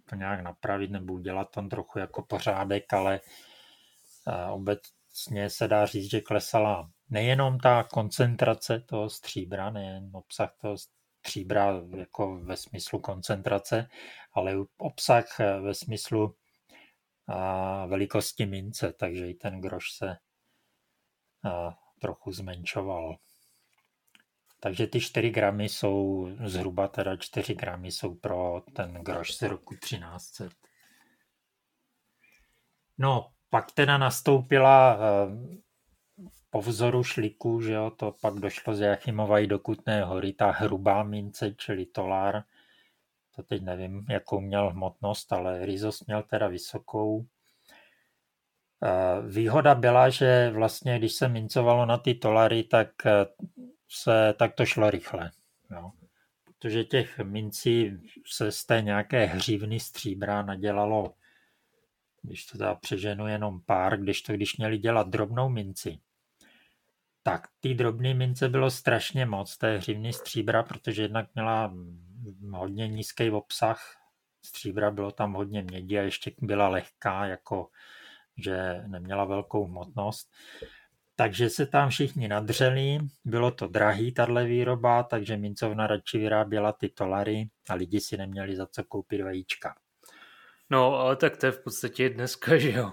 [0.08, 3.20] to nějak napravit nebo udělat tam trochu jako pořádek, ale
[4.50, 10.76] obecně se dá říct, že klesala nejenom ta koncentrace toho stříbra, nejen obsah toho
[11.20, 13.88] stříbra jako ve smyslu koncentrace,
[14.32, 16.34] ale obsah ve smyslu
[17.86, 20.16] velikosti mince, takže i ten groš se
[21.98, 23.16] trochu zmenšoval.
[24.60, 29.74] Takže ty 4 gramy jsou zhruba teda 4 gramy jsou pro ten groš z roku
[29.74, 30.48] 1300.
[32.98, 35.58] No, pak teda nastoupila eh,
[36.50, 40.50] po vzoru šliku, že jo, to pak došlo z Jachimova i do Kutné hory, ta
[40.50, 42.44] hrubá mince, čili tolár,
[43.36, 47.26] to teď nevím, jakou měl hmotnost, ale Rizos měl teda vysokou.
[49.28, 53.26] Výhoda byla, že vlastně, když se mincovalo na ty tolary, tak, eh,
[53.88, 55.30] se, tak to šlo rychle.
[55.70, 55.92] Jo.
[56.44, 61.14] Protože těch mincí se z té nějaké hřívny stříbra nadělalo,
[62.22, 65.98] když to teda přeženu jenom pár, když to když měli dělat drobnou minci,
[67.30, 71.74] tak ty drobné mince bylo strašně moc té hřivny stříbra, protože jednak měla
[72.50, 73.96] hodně nízký obsah
[74.44, 77.68] stříbra, bylo tam hodně mědi a ještě byla lehká jako
[78.44, 80.32] že neměla velkou hmotnost.
[81.16, 86.88] Takže se tam všichni nadřeli, bylo to drahý, tahle výroba, takže mincovna radši vyráběla ty
[86.88, 89.74] tolary a lidi si neměli za co koupit vajíčka.
[90.70, 92.92] No, ale tak to je v podstatě dneska, že jo.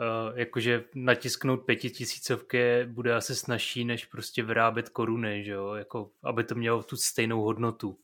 [0.00, 6.44] Uh, jakože natisknout pětitisícovky bude asi snažší, než prostě vyrábět koruny, že jo, jako, aby
[6.44, 7.98] to mělo tu stejnou hodnotu.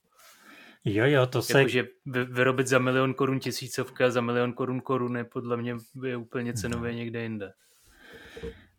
[0.85, 1.59] Jo, jo, to se...
[1.59, 6.55] Jakože vyrobit za milion korun tisícovka a za milion korun koruny podle mě je úplně
[6.55, 6.99] cenově no.
[6.99, 7.53] někde jinde.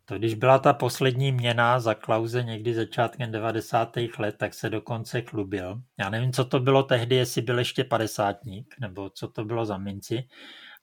[0.04, 3.96] To když byla ta poslední měna za Klauze někdy začátkem 90.
[4.18, 5.82] let, tak se dokonce chlubil.
[5.98, 9.78] Já nevím, co to bylo tehdy, jestli byl ještě padesátník, nebo co to bylo za
[9.78, 10.28] minci,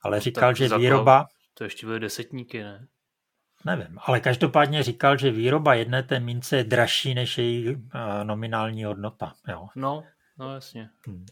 [0.02, 1.26] ale no, říkal, že výroba...
[1.58, 2.86] To ještě byly desetníky, ne?
[3.64, 7.80] nevím, ale každopádně říkal, že výroba jedné té mince je dražší než její uh,
[8.22, 9.32] nominální hodnota.
[9.48, 9.66] Jo.
[9.76, 10.04] No,
[10.38, 10.90] no jasně.
[11.06, 11.26] Hmm.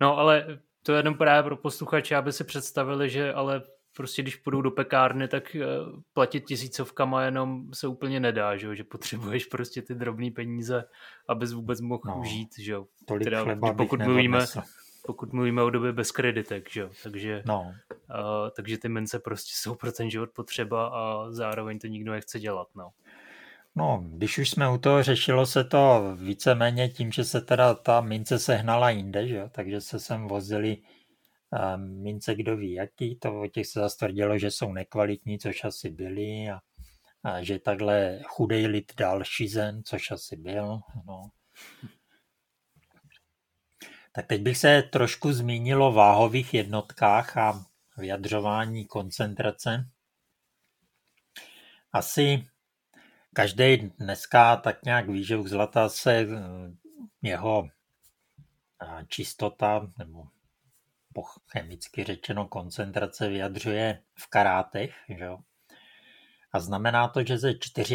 [0.00, 3.62] No ale to je jenom právě pro posluchače, aby si představili, že ale
[3.96, 5.66] prostě když půjdou do pekárny, tak eh,
[6.12, 10.84] platit tisícovkama jenom se úplně nedá, že, že potřebuješ prostě ty drobné peníze,
[11.28, 14.38] abys vůbec mohl no, žít, že Tolik teda, chleba pokud mluvíme,
[15.06, 17.74] pokud mluvíme o době bez kreditek, že takže, no.
[18.10, 22.40] uh, takže ty mince prostě jsou pro ten život potřeba a zároveň to nikdo nechce
[22.40, 22.90] dělat, no.
[23.76, 28.00] No, když už jsme u toho, řešilo se to víceméně tím, že se teda ta
[28.00, 29.48] mince sehnala jinde, že?
[29.52, 30.76] takže se sem vozili
[31.76, 35.90] mince kdo ví jaký, to o těch se zase tvrdilo, že jsou nekvalitní, což asi
[35.90, 36.60] byli a,
[37.24, 40.80] a že takhle chudej lid dal šizen, což asi byl.
[41.06, 41.30] No.
[44.12, 47.64] Tak teď bych se trošku zmínil o váhových jednotkách a
[47.96, 49.88] vyjadřování koncentrace.
[51.92, 52.46] Asi
[53.32, 56.26] každý dneska tak nějak ví, že u zlata se eh,
[57.22, 57.68] jeho
[58.82, 60.24] eh, čistota nebo
[61.48, 64.94] chemicky řečeno koncentrace vyjadřuje v karátech.
[65.08, 65.38] Že jo?
[66.52, 67.54] A znamená to, že ze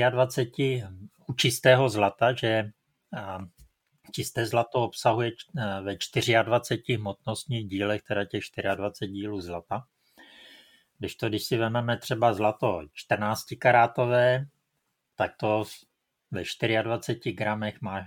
[0.09, 0.83] 24
[1.27, 2.71] u čistého zlata, že
[4.15, 5.31] čisté zlato obsahuje
[5.81, 5.95] ve
[6.43, 8.43] 24 hmotnostních dílech, teda těch
[8.75, 9.87] 24 dílů zlata.
[10.99, 14.45] Když to, když si vezmeme třeba zlato 14 karátové,
[15.15, 15.63] tak to
[16.31, 16.43] ve
[16.83, 18.01] 24 gramech má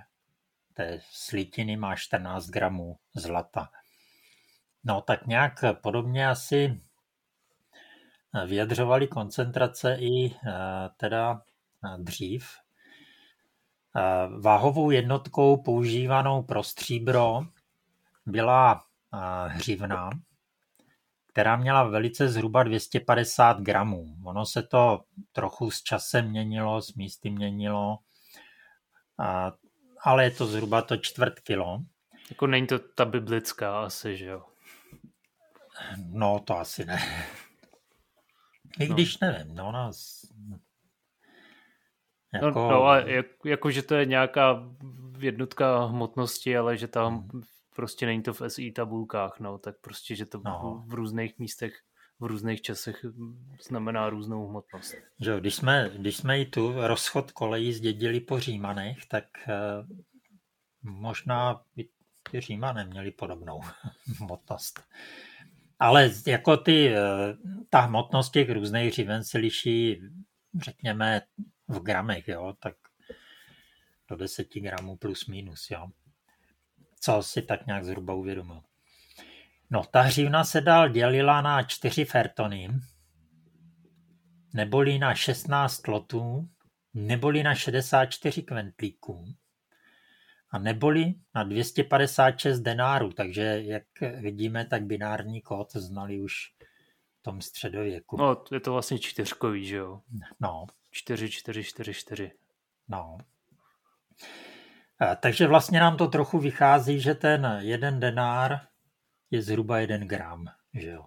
[0.74, 3.70] té slitiny má 14 gramů zlata.
[4.84, 6.80] No tak nějak podobně asi
[8.46, 10.32] vyjadřovali koncentrace i eh,
[10.96, 11.42] teda
[11.84, 12.48] eh, dřív.
[13.98, 17.40] Eh, váhovou jednotkou používanou pro stříbro
[18.26, 18.84] byla
[19.46, 20.10] hřivna,
[21.26, 24.16] která měla velice zhruba 250 gramů.
[24.24, 25.00] Ono se to
[25.32, 27.98] trochu s časem měnilo, s místy měnilo,
[30.02, 31.78] ale je to zhruba to čtvrt kilo.
[32.30, 34.44] Jako není to ta biblická asi, že jo?
[35.96, 36.98] No, to asi ne.
[38.78, 38.94] I no.
[38.94, 40.26] když nevím, no nás...
[42.34, 42.60] Jako...
[42.60, 44.68] No, no a jak, jako, že to je nějaká
[45.18, 47.42] jednotka hmotnosti, ale že tam hmm.
[47.76, 50.84] prostě není to v SI tabulkách, no, tak prostě, že to no.
[50.86, 51.72] v různých místech
[52.20, 53.04] v různých časech
[53.62, 54.94] znamená různou hmotnost.
[55.20, 59.84] Že, když, jsme, když jsme i tu rozchod kolejí zdědili po Římanech, tak eh,
[60.82, 61.88] možná by
[62.30, 63.60] ty Římané měli podobnou
[64.20, 64.84] hmotnost.
[65.78, 67.00] Ale jako ty, eh,
[67.70, 70.00] ta hmotnost těch různých živen se liší,
[70.62, 71.20] řekněme,
[71.68, 72.76] v gramech, jo, tak
[74.08, 75.88] do 10 gramů plus minus, jo.
[77.00, 78.62] Co si tak nějak zhruba uvědomil.
[79.70, 82.70] No, ta hřivna se dál dělila na 4 fertony,
[84.54, 86.48] neboli na 16 lotů,
[86.94, 89.24] neboli na 64 kventlíků
[90.50, 93.84] a neboli na 256 denárů, takže jak
[94.20, 96.34] vidíme, tak binární kód znali už
[97.20, 98.16] v tom středověku.
[98.16, 100.00] No, je to vlastně čtyřkový, že jo?
[100.40, 100.66] No.
[100.90, 102.32] 4, 4, 4, 4.
[102.88, 103.18] No.
[105.20, 108.58] Takže vlastně nám to trochu vychází, že ten jeden denár
[109.30, 111.04] je zhruba jeden gram, že jo?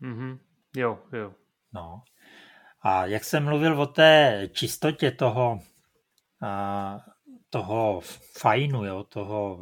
[0.00, 0.38] Mhm,
[0.76, 1.34] jo, jo.
[1.72, 2.02] No.
[2.80, 5.60] A jak jsem mluvil o té čistotě toho
[7.50, 8.00] toho
[8.38, 9.58] fajnu, jo, toho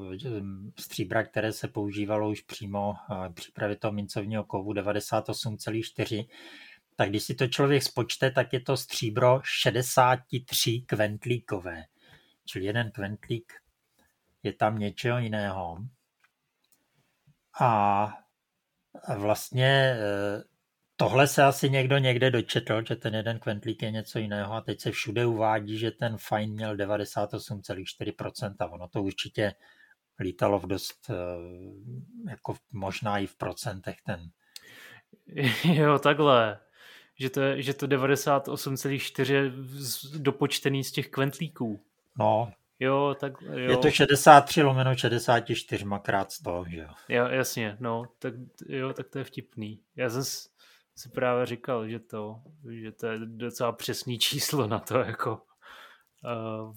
[0.79, 2.95] stříbra, které se používalo už přímo
[3.29, 6.29] v přípravě toho mincovního kovu 98,4,
[6.97, 11.85] tak když si to člověk spočte, tak je to stříbro 63 kventlíkové.
[12.45, 13.53] Čili jeden kventlík
[14.43, 15.79] je tam něčeho jiného.
[17.61, 18.09] A
[19.17, 20.43] vlastně e,
[21.03, 24.81] Tohle se asi někdo někde dočetl, že ten jeden kventlík je něco jiného a teď
[24.81, 29.55] se všude uvádí, že ten fajn měl 98,4% a ono to určitě
[30.19, 31.15] lítalo v dost, eh,
[32.31, 34.31] jako možná i v procentech ten.
[35.65, 36.59] Jo, takhle.
[37.23, 39.53] Že to, je, že to 98,4 je
[40.19, 41.81] dopočtený z těch kventlíků.
[42.19, 42.53] No.
[42.81, 43.71] Jo, tak jo.
[43.71, 46.89] Je to 63 lomeno 64 krát 100, že jo.
[47.09, 48.35] Ja, jasně, no, tak
[48.69, 49.81] jo, tak to je vtipný.
[49.97, 50.49] Já zase
[50.97, 55.43] si právě říkal, že to, že to je docela přesný číslo na to, jako
[56.25, 56.75] uh,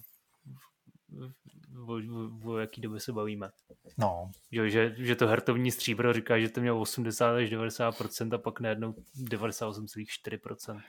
[1.87, 3.49] o, o, o jaký době se bavíme.
[3.97, 4.31] No.
[4.51, 8.59] Že, že, že to hertovní stříbro říká, že to mělo 80 až 90% a pak
[8.59, 10.81] najednou 98,4%.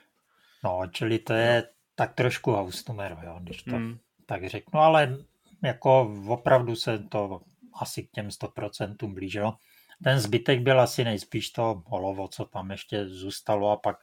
[0.63, 1.73] No, čili to je no.
[1.95, 3.97] tak trošku haustumer, jo, když to mm.
[4.25, 5.17] tak řeknu, ale
[5.63, 7.41] jako opravdu se to
[7.81, 9.57] asi k těm 100% blížilo.
[10.03, 13.97] ten zbytek byl asi nejspíš to olovo, co tam ještě zůstalo a pak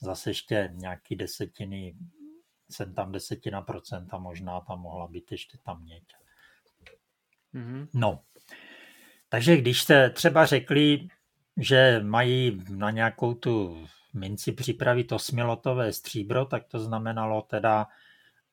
[0.00, 1.94] zase ještě nějaký desetiny,
[2.72, 6.04] jsem tam desetina procenta, možná tam mohla být ještě tam měď.
[7.54, 7.88] Mm-hmm.
[7.94, 8.22] No,
[9.28, 11.08] takže když jste třeba řekli,
[11.56, 17.86] že mají na nějakou tu minci připravit osmilotové stříbro, tak to znamenalo teda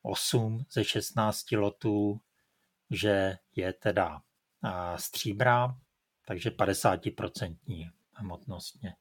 [0.02, 2.22] 8 ze 16 lotů,
[2.90, 4.22] že je teda
[4.96, 5.78] stříbra,
[6.26, 8.96] takže 50% hmotnostně.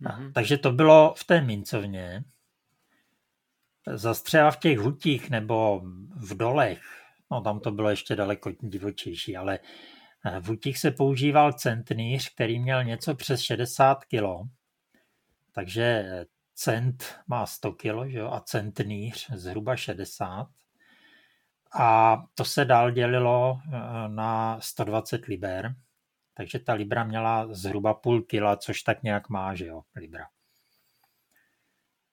[0.00, 0.32] Mm-hmm.
[0.32, 2.24] Takže to bylo v té mincovně.
[3.86, 5.82] Zas třeba v těch hutích nebo
[6.16, 6.82] v dolech,
[7.30, 9.58] no tam to bylo ještě daleko divočejší, ale
[10.40, 14.50] v hutích se používal centnýř, který měl něco přes 60 kg.
[15.52, 16.04] Takže
[16.54, 20.48] cent má 100 kg že jo, a centnýř zhruba 60.
[21.78, 23.78] A to se dál dělilo eh,
[24.08, 25.74] na 120 liber.
[26.34, 30.26] Takže ta libra měla zhruba půl kila, což tak nějak má, že jo, libra.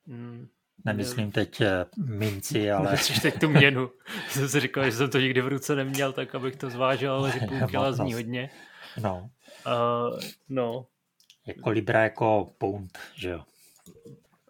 [0.06, 0.48] Mm,
[0.86, 2.92] Nemyslím teď eh, minci, ale...
[2.92, 3.92] Myslíš teď tu měnu.
[4.30, 7.32] jsem si říkal, že jsem to nikdy v ruce neměl, tak abych to zvážil, ale
[7.32, 8.50] že půl kila zní hodně.
[9.02, 9.30] No.
[9.66, 10.20] Uh,
[10.50, 10.86] no.
[11.46, 13.44] Jako libra jako pound, že jo?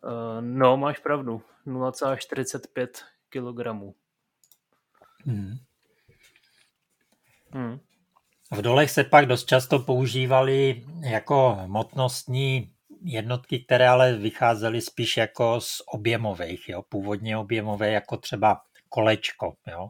[0.03, 1.41] Uh, no, máš pravdu.
[1.67, 2.87] 0,45
[3.29, 3.95] kg.
[5.25, 5.57] Hmm.
[7.53, 7.79] Hmm.
[8.51, 12.73] V dolech se pak dost často používaly jako hmotnostní
[13.03, 16.81] jednotky, které ale vycházely spíš jako z objemových, jo?
[16.81, 19.55] původně objemové, jako třeba kolečko.
[19.67, 19.89] Jo?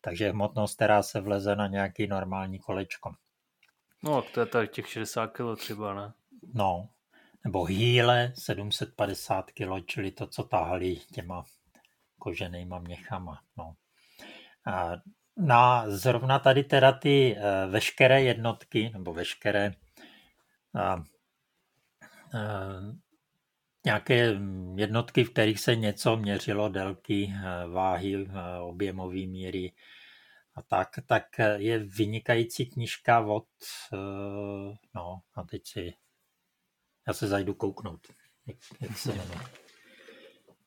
[0.00, 3.12] Takže hmotnost, která se vleze na nějaký normální kolečko.
[4.02, 6.12] No, to je tady těch 60 kg třeba, ne?
[6.54, 6.88] No,
[7.44, 11.44] nebo hýle 750 kg, čili to, co tahali těma
[12.18, 13.40] koženýma měchama.
[13.56, 13.74] No.
[14.66, 14.92] A
[15.36, 19.74] na zrovna tady teda ty eh, veškeré jednotky, nebo veškeré
[23.84, 24.40] nějaké
[24.76, 29.72] jednotky, v kterých se něco měřilo, délky, eh, váhy, eh, objemové míry
[30.54, 31.24] a tak, tak
[31.56, 33.46] je vynikající knižka od,
[34.94, 35.94] no a teď si,
[37.06, 38.00] já se zajdu kouknout,
[38.46, 39.62] jak, jak se jmenuje.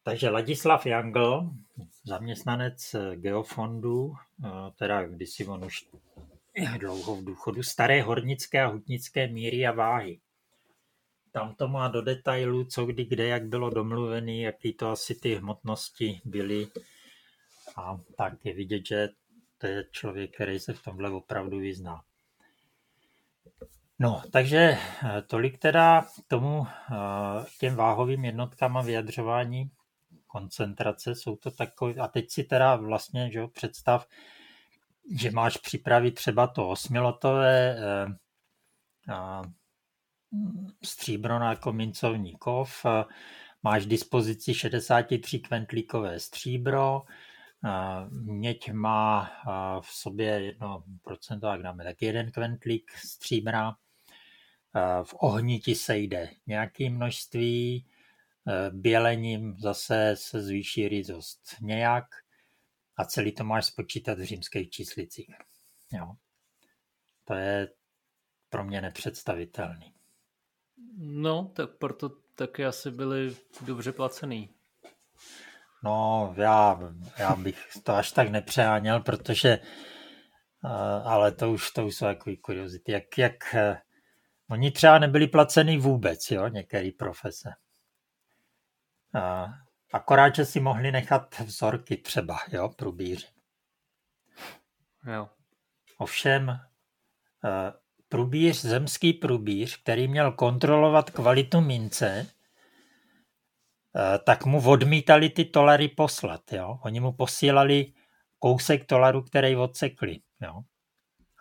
[0.05, 1.49] Takže Ladislav Jangl,
[2.03, 4.13] zaměstnanec Geofondu,
[4.45, 5.85] eh, teda kdysi on už
[6.77, 10.19] dlouho v důchodu, staré hornické a hutnické míry a váhy.
[11.35, 15.35] Tam to má do detailu, co kdy, kde, jak bylo domluvený, jaký to asi ty
[15.35, 16.67] hmotnosti byly.
[17.75, 19.09] A tak je vidět, že
[19.57, 22.01] to je člověk, který se v tomhle opravdu vyzná.
[23.99, 26.95] No, takže eh, tolik teda tomu eh,
[27.59, 29.71] těm váhovým jednotkám a vyjadřování
[30.27, 34.07] koncentrace, jsou to takové, a teď si teda vlastně, že jo, představ,
[35.15, 38.07] že máš připravit třeba to osmilotové eh,
[39.13, 39.41] a,
[40.83, 42.85] stříbro na jako mincovní kov,
[43.63, 47.01] máš dispozici 63 kventlíkové stříbro,
[48.09, 49.31] měď má
[49.81, 53.75] v sobě 1%, jak dáme, tak jeden kventlík stříbra,
[55.03, 57.87] v ohni ti sejde nějaké množství,
[58.71, 62.05] bělením zase se zvýší rizost nějak
[62.97, 65.27] a celý to máš spočítat v římských číslicích.
[65.91, 66.15] Jo.
[67.23, 67.67] To je
[68.49, 69.94] pro mě nepředstavitelný.
[70.97, 74.55] No, tak proto taky asi byli dobře placený.
[75.83, 76.79] No, já,
[77.17, 79.59] já bych to až tak nepřeháněl, protože
[80.63, 80.71] uh,
[81.07, 82.91] ale to už, to už jsou takový kuriozity.
[82.91, 83.75] Jak, jak uh,
[84.49, 87.49] oni třeba nebyli placený vůbec, jo, některé profese.
[89.93, 93.27] Akorát, že si mohli nechat vzorky třeba, jo, průbíři.
[95.13, 95.29] Jo.
[95.97, 96.59] Ovšem,
[98.15, 102.27] průbíř, zemský průbíř, který měl kontrolovat kvalitu mince,
[103.95, 106.41] eh, tak mu odmítali ty tolary poslat.
[106.51, 106.79] Jo?
[106.83, 107.93] Oni mu posílali
[108.39, 110.19] kousek tolaru, který odsekli.
[110.41, 110.61] Jo?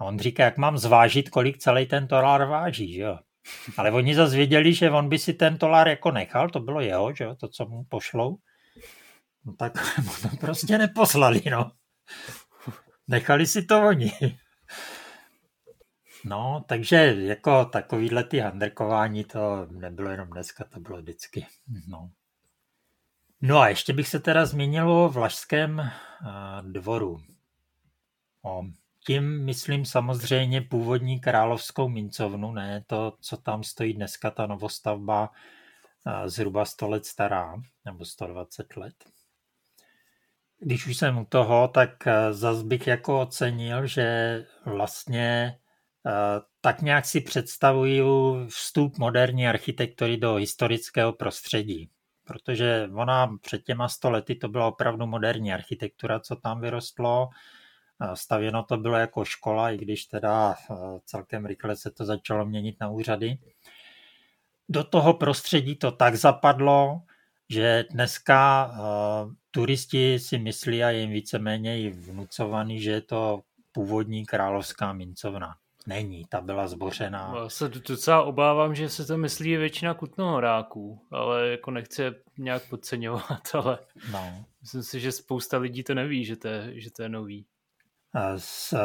[0.00, 2.98] A on říká, jak mám zvážit, kolik celý ten tolar váží.
[2.98, 3.18] Jo?
[3.76, 7.14] Ale oni zase věděli, že on by si ten tolar jako nechal, to bylo jeho,
[7.14, 8.36] že to, co mu pošlou.
[9.44, 11.70] No tak mu to prostě neposlali, no.
[13.08, 14.12] Nechali si to oni.
[16.24, 21.46] No, takže jako takovýhle ty handrkování to nebylo jenom dneska, to bylo vždycky.
[21.88, 22.10] No.
[23.40, 25.90] No a ještě bych se teda zmínil o Vlašském
[26.62, 27.20] dvoru.
[28.42, 28.62] O
[29.06, 35.30] tím myslím samozřejmě původní královskou mincovnu, ne to, co tam stojí dneska, ta novostavba
[36.26, 37.54] zhruba 100 let stará,
[37.84, 38.94] nebo 120 let.
[40.58, 41.90] Když už jsem u toho, tak
[42.30, 45.58] zas bych jako ocenil, že vlastně
[46.60, 48.02] tak nějak si představují
[48.48, 51.90] vstup moderní architektury do historického prostředí.
[52.24, 57.28] Protože ona před těma sto lety to byla opravdu moderní architektura, co tam vyrostlo.
[58.14, 60.54] Stavěno to bylo jako škola, i když teda
[61.04, 63.38] celkem rychle se to začalo měnit na úřady.
[64.68, 67.02] Do toho prostředí to tak zapadlo,
[67.48, 73.42] že dneska uh, turisti si myslí a je jim víceméně i vnucovaný, že je to
[73.72, 75.56] původní královská mincovna.
[75.86, 77.34] Není, ta byla zbořená.
[77.36, 82.02] Já se docela obávám, že se to myslí většina kutnohoráků, ale jako nechci
[82.38, 83.78] nějak podceňovat, ale
[84.12, 84.44] no.
[84.60, 87.46] myslím si, že spousta lidí to neví, že to je, že to je nový.
[88.36, 88.78] S,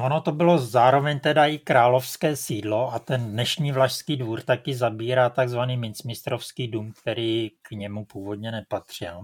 [0.00, 5.30] ono to bylo zároveň teda i královské sídlo a ten dnešní Vlašský dvůr taky zabírá
[5.30, 9.20] takzvaný mincmistrovský dům, který k němu původně nepatřil.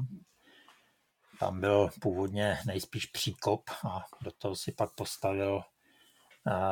[1.40, 5.62] Tam byl původně nejspíš příkop a do toho si pak postavil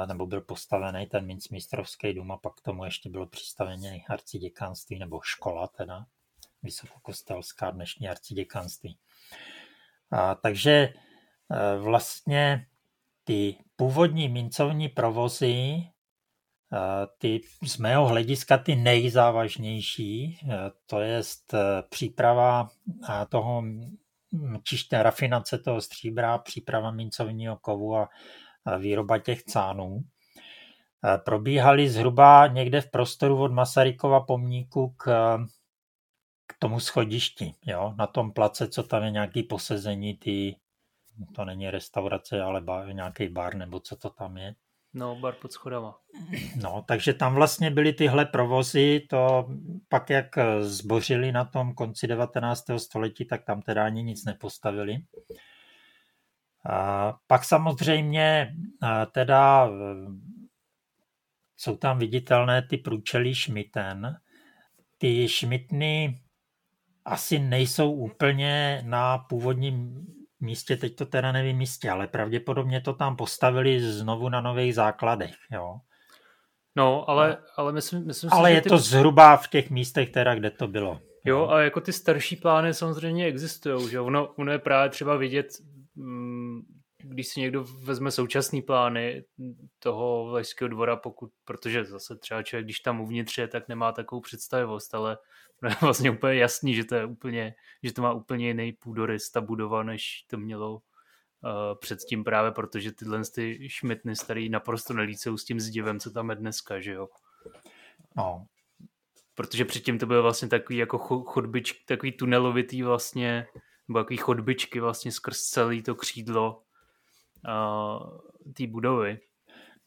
[0.07, 5.21] nebo byl postavený ten mincmistrovský dům a pak k tomu ještě bylo přistavené arciděkanství nebo
[5.23, 6.07] škola teda,
[6.63, 8.99] vysokokostelská dnešní arciděkanství.
[10.11, 10.93] A, takže
[11.53, 12.67] Eh, vlastně
[13.25, 15.75] ty původní mincovní provozy,
[16.73, 21.23] eh, ty z mého hlediska ty nejzávažnější, eh, to je
[21.91, 22.69] příprava
[23.29, 23.65] toho
[24.63, 28.09] čiště rafinace toho stříbra, příprava mincovního kovu a
[28.79, 30.01] výroba těch cánů.
[31.25, 35.05] Probíhaly zhruba někde v prostoru od Masarykova pomníku k,
[36.47, 37.95] k tomu schodišti, jo?
[37.99, 40.57] na tom place, co tam je nějaký posezení, ty
[41.35, 44.55] to není restaurace, ale bar, nějaký bar, nebo co to tam je.
[44.95, 45.99] No, bar pod schodama.
[46.63, 49.49] No, takže tam vlastně byly tyhle provozy, to
[49.89, 50.27] pak jak
[50.61, 52.65] zbořili na tom konci 19.
[52.77, 54.97] století, tak tam teda ani nic nepostavili.
[57.27, 58.55] Pak samozřejmě
[59.13, 59.71] teda
[61.57, 64.17] jsou tam viditelné ty průčelí šmiten.
[64.99, 66.21] Ty šmitny
[67.05, 70.07] asi nejsou úplně na původním
[70.41, 75.35] místě, teď to teda nevím místě, ale pravděpodobně to tam postavili znovu na nových základech,
[75.51, 75.81] jo.
[76.77, 78.69] No, ale, ale myslím, myslím ale si, je ty...
[78.69, 81.01] to zhruba v těch místech teda, kde to bylo.
[81.25, 85.47] Jo, a jako ty starší plány samozřejmě existují, že ono, ono je právě třeba vidět,
[86.99, 89.25] když si někdo vezme současný plány
[89.79, 94.21] toho Vlašského dvora, pokud, protože zase třeba člověk, když tam uvnitř je, tak nemá takovou
[94.21, 95.19] představivost, ale
[95.63, 99.31] no je vlastně úplně jasný, že to je úplně, že to má úplně jiný půdorys
[99.31, 100.81] ta budova, než to mělo uh,
[101.81, 106.37] předtím právě, protože tyhle ty šmitny starý naprosto nelícou s tím zdivem, co tam je
[106.37, 107.09] dneska, že jo.
[108.17, 108.47] No.
[109.35, 113.47] Protože předtím to bylo vlastně takový jako chodbič, takový tunelovitý vlastně,
[113.89, 116.63] nebo takový chodbičky vlastně skrz celý to křídlo
[117.49, 118.19] uh,
[118.53, 119.21] té budovy.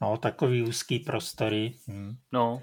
[0.01, 1.73] No, takový úzký prostory.
[1.87, 2.15] Hmm.
[2.31, 2.61] No,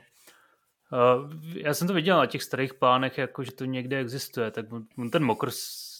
[0.92, 4.66] Uh, já jsem to viděl na těch starých plánech, jako že to někde existuje, tak
[5.12, 5.50] ten mokr,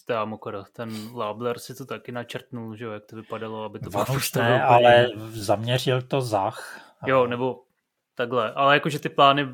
[0.05, 3.89] teda mokr, ten Labler si to taky načrtnul, že jo, jak to vypadalo, aby to
[3.89, 4.05] bylo
[4.35, 6.81] ne, ale zaměřil to Zach.
[7.05, 7.63] Jo, nebo
[8.15, 9.47] takhle, ale jakože ty plány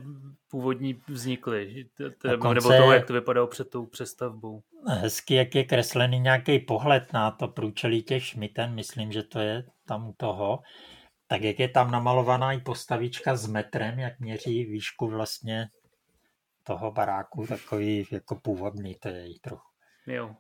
[0.48, 1.86] původní vznikly,
[2.24, 4.62] Dokonce nebo toho, jak to vypadalo před tou přestavbou.
[4.88, 9.64] Hezky, jak je kreslený nějaký pohled na to průčelí těch šmiten, myslím, že to je
[9.86, 10.60] tam u toho
[11.30, 15.70] tak jak je tam namalovaná i postavička s metrem, jak měří výšku vlastně
[16.64, 19.68] toho baráku, takový jako původný, to je trochu.
[20.08, 20.36] Jo.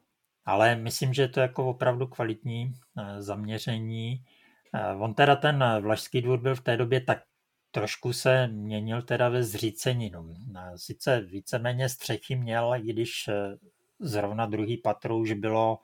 [0.46, 4.26] Ale myslím, že je to jako opravdu kvalitní eh, zaměření.
[4.74, 7.24] Eh, on teda ten Vlašský dvůr byl v té době tak
[7.72, 10.36] trošku se měnil teda ve zříceninu.
[10.56, 13.30] Eh, sice víceméně střechy měl, i když
[14.00, 15.80] zrovna druhý patro už bylo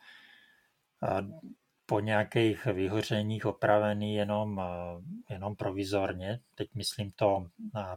[1.85, 6.39] po nějakých vyhořeních opravený jenom, eh, jenom provizorně.
[6.55, 7.47] Teď myslím to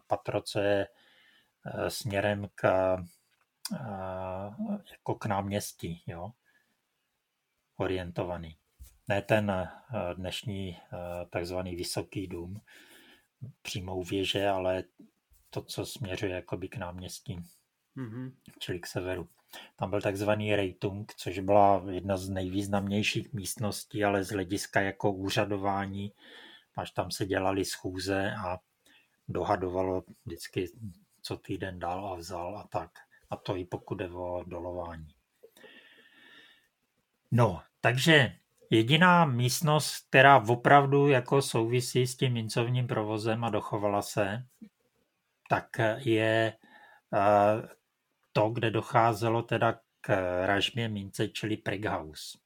[0.07, 0.89] patro, co je
[1.67, 2.65] eh, směrem k,
[3.75, 3.79] eh,
[4.91, 6.33] jako k náměstí, jo?
[7.77, 8.57] orientovaný.
[9.09, 9.69] Ne ten
[10.17, 10.79] dnešní
[11.31, 12.61] takzvaný vysoký dům
[13.63, 14.85] přímo u věže, ale
[15.51, 17.41] to, co směřuje jakoby k náměstí,
[17.97, 18.33] mm-hmm.
[18.59, 19.29] čili k severu.
[19.77, 26.13] Tam byl takzvaný Reitung, což byla jedna z nejvýznamnějších místností, ale z hlediska jako úřadování,
[26.77, 28.59] až tam se dělali schůze a
[29.29, 30.67] dohadovalo vždycky,
[31.23, 32.91] co týden dal a vzal a tak.
[33.31, 35.09] A to i pokud jde o dolování.
[37.31, 38.39] No, takže
[38.71, 44.47] jediná místnost, která opravdu jako souvisí s tím mincovním provozem a dochovala se,
[45.49, 46.53] tak je
[47.15, 47.69] eh,
[48.33, 50.11] to, kde docházelo teda k
[50.47, 52.41] ražbě mince, čili Preghaus.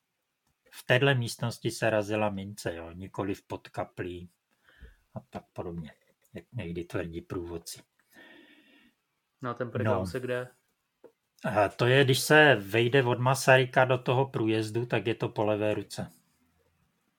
[0.75, 4.31] V téhle místnosti se razila mince, jo, nikoli v podkaplí.
[5.14, 5.93] a tak podobně,
[6.35, 7.83] jak někdy tvrdí průvodci.
[9.43, 10.20] No ten prdel no.
[10.20, 10.49] kde?
[11.76, 15.74] To je, když se vejde od Masaryka do toho průjezdu, tak je to po levé
[15.74, 16.11] ruce.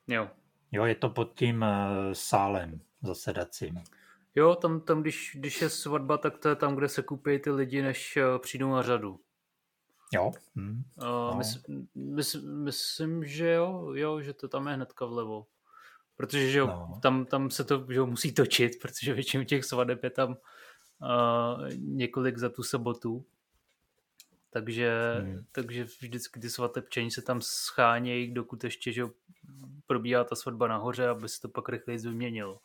[0.08, 0.30] Jo.
[0.72, 3.84] Jo, je to pod tím eh, sálem zasedacím.
[4.36, 7.52] Jo, tam, tam když, když je svatba, tak to je tam, kde se kupí ty
[7.52, 9.20] lidi, než eh, přijdou na řadu.
[10.14, 10.32] Jo.
[10.56, 10.84] Hm.
[10.98, 11.34] Uh, no.
[11.38, 11.60] mysl,
[11.96, 15.46] mysl, myslím, že jo, jo, že to tam je hnedka vlevo.
[16.16, 17.00] Protože že jo, no.
[17.02, 21.70] tam, tam se to že jo, musí točit, protože většinou těch svadeb je tam uh,
[21.78, 23.26] několik za tu sobotu.
[24.54, 25.44] Takže, hmm.
[25.52, 29.04] takže vždycky ty svatebčení se tam schánějí, dokud ještě že
[29.88, 32.60] probíhá ta svatba nahoře, aby se to pak rychleji vyměnilo.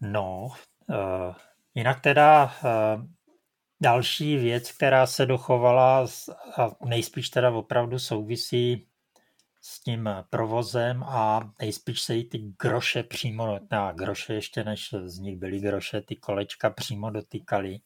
[0.00, 0.48] No,
[0.88, 1.34] uh,
[1.74, 3.04] jinak teda uh,
[3.80, 6.06] další věc, která se dochovala
[6.56, 8.88] a nejspíš teda opravdu souvisí
[9.62, 15.18] s tím provozem a nejspíš se jí ty groše přímo, na groše ještě než z
[15.18, 17.78] nich byly groše, ty kolečka přímo dotýkaly,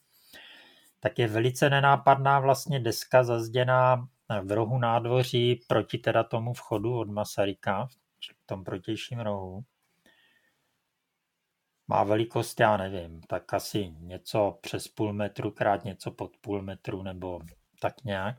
[1.02, 4.08] tak je velice nenápadná vlastně deska zazděná
[4.42, 7.86] v rohu nádvoří proti teda tomu vchodu od Masaryka,
[8.42, 9.64] v tom protějším rohu.
[11.88, 17.02] Má velikost, já nevím, tak asi něco přes půl metru krát něco pod půl metru
[17.02, 17.40] nebo
[17.80, 18.36] tak nějak.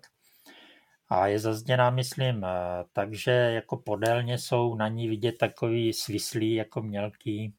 [1.09, 2.45] A je zazděná, myslím,
[2.93, 7.55] takže jako podélně jsou na ní vidět takový svislý jako mělký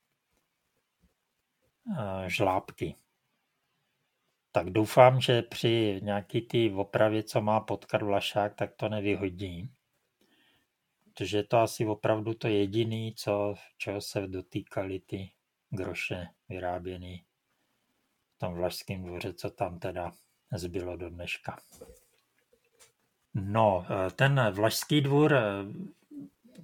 [1.99, 2.95] eh, žlábky.
[4.55, 9.71] Tak doufám, že při nějaký ty opravě, co má potkat Vlašák, tak to nevyhodí.
[11.05, 15.31] Protože je to asi opravdu to jediný, co, čeho se dotýkali ty
[15.71, 17.25] groše vyráběný
[18.37, 20.13] v tom Vlašském dvoře, co tam teda
[20.53, 21.59] zbylo do dneška.
[23.35, 23.87] No,
[24.17, 25.35] ten Vlašský dvůr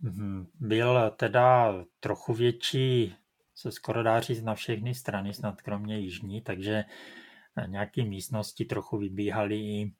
[0.03, 3.14] hm, byl teda trochu větší,
[3.55, 6.84] se skoro dá říct na všechny strany, snad kromě jižní, takže
[7.66, 9.92] nějaké místnosti trochu vybíhaly i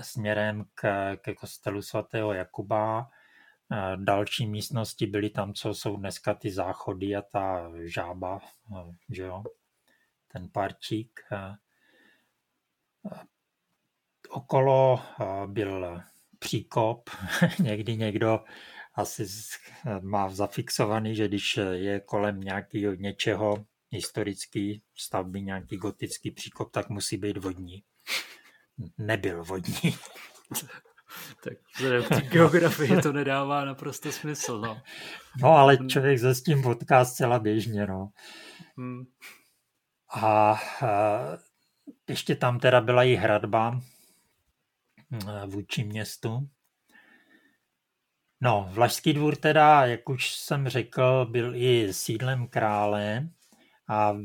[0.00, 3.10] směrem k, ke kostelu svatého Jakuba.
[3.96, 8.40] Další místnosti byly tam, co jsou dneska ty záchody a ta žába,
[9.08, 9.44] že jo,
[10.28, 11.20] ten parčík.
[14.30, 15.00] Okolo
[15.46, 16.02] byl
[16.38, 17.10] příkop,
[17.62, 18.44] někdy někdo
[18.94, 19.26] asi
[20.00, 27.16] má zafixovaný, že když je kolem nějakého něčeho, historický stavby, nějaký gotický příkop, tak musí
[27.16, 27.82] být vodní.
[28.98, 29.74] Nebyl vodní.
[31.44, 34.60] tak vzhledem k geografii to nedává naprosto smysl.
[34.60, 34.82] No,
[35.42, 37.86] no ale člověk se s tím potká zcela běžně.
[37.86, 38.10] No.
[38.76, 39.04] Hmm.
[40.14, 40.58] A, a
[42.08, 43.80] ještě tam teda byla i hradba
[45.46, 46.48] vůči městu.
[48.40, 53.28] No, Vlašský dvůr teda, jak už jsem řekl, byl i sídlem krále
[53.90, 54.16] a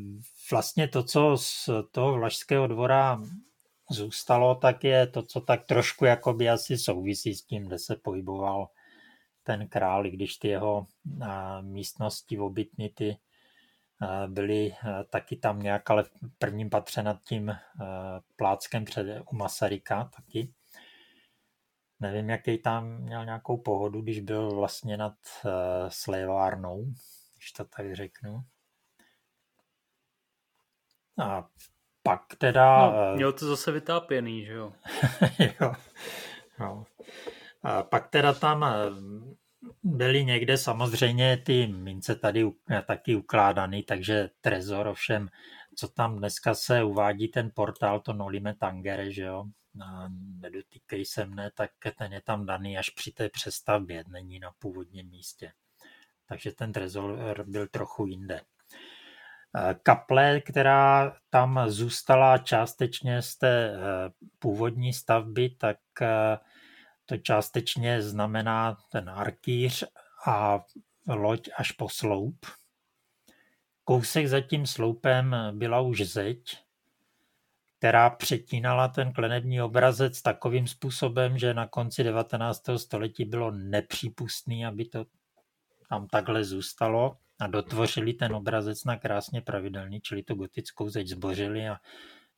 [0.51, 3.21] vlastně to, co z toho Vlašského dvora
[3.91, 8.69] zůstalo, tak je to, co tak trošku jakoby asi souvisí s tím, kde se pohyboval
[9.43, 10.87] ten král, když ty jeho
[11.61, 13.17] místnosti obytny ty
[14.27, 14.75] byly
[15.09, 17.55] taky tam nějak, ale v prvním patře nad tím
[18.35, 20.53] pláckem před, u Masaryka taky.
[21.99, 25.15] Nevím, jaký tam měl nějakou pohodu, když byl vlastně nad
[25.89, 26.85] slévárnou,
[27.37, 28.43] když to tak řeknu.
[31.19, 31.47] A
[32.03, 32.77] pak teda...
[32.77, 34.73] No, eh, měl to zase vytápěný, že jo?
[35.61, 35.73] jo.
[36.59, 36.85] jo.
[37.63, 38.75] A pak teda tam eh,
[39.83, 45.29] byly někde samozřejmě ty mince tady eh, taky ukládaný, takže trezor, ovšem,
[45.75, 49.45] co tam dneska se uvádí ten portál, to Nolime Tangere, že jo,
[50.41, 55.09] nedotýkej se mne, tak ten je tam daný až při té přestavbě, není na původním
[55.09, 55.51] místě.
[56.27, 58.41] Takže ten trezor byl trochu jinde.
[59.83, 63.77] Kaple, která tam zůstala částečně z té eh,
[64.39, 66.37] původní stavby, tak eh,
[67.05, 69.83] to částečně znamená ten arkýř
[70.27, 70.63] a
[71.07, 72.45] loď až po sloup.
[73.83, 76.57] Kousek za tím sloupem byla už zeď,
[77.77, 82.61] která přetínala ten klenební obrazec takovým způsobem, že na konci 19.
[82.77, 85.05] století bylo nepřípustné, aby to
[85.89, 91.67] tam takhle zůstalo a dotvořili ten obrazec na krásně pravidelný, čili tu gotickou zeď zbořili
[91.67, 91.77] a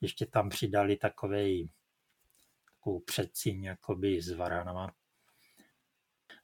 [0.01, 1.69] ještě tam přidali takový
[2.87, 4.93] takovou předsíň jakoby s varanama.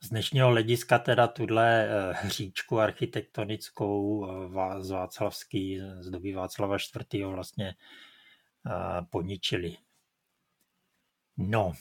[0.03, 6.77] Z dnešního hlediska teda tuhle eh, hříčku architektonickou eh, z Václavský, z doby Václava
[7.13, 7.25] IV.
[7.25, 7.75] vlastně
[8.67, 9.77] eh, poničili.
[11.37, 11.73] No,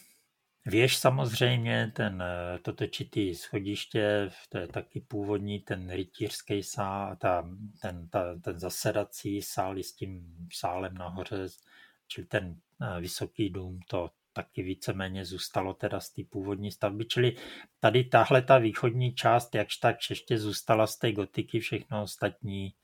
[0.66, 2.24] Věž samozřejmě, ten,
[2.62, 7.48] to točitý schodiště, to je taky původní, ten rytířský sál, ta,
[7.82, 11.46] ten, ta, ten zasedací sál s tím sálem nahoře,
[12.06, 12.60] čili ten
[13.00, 17.36] vysoký dům, to taky víceméně zůstalo teda z té původní stavby, čili
[17.80, 22.74] tady tahle ta východní část, jakž tak ještě zůstala z té gotiky, všechno ostatní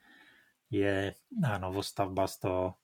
[0.71, 1.15] je
[1.59, 2.75] novostavba z toho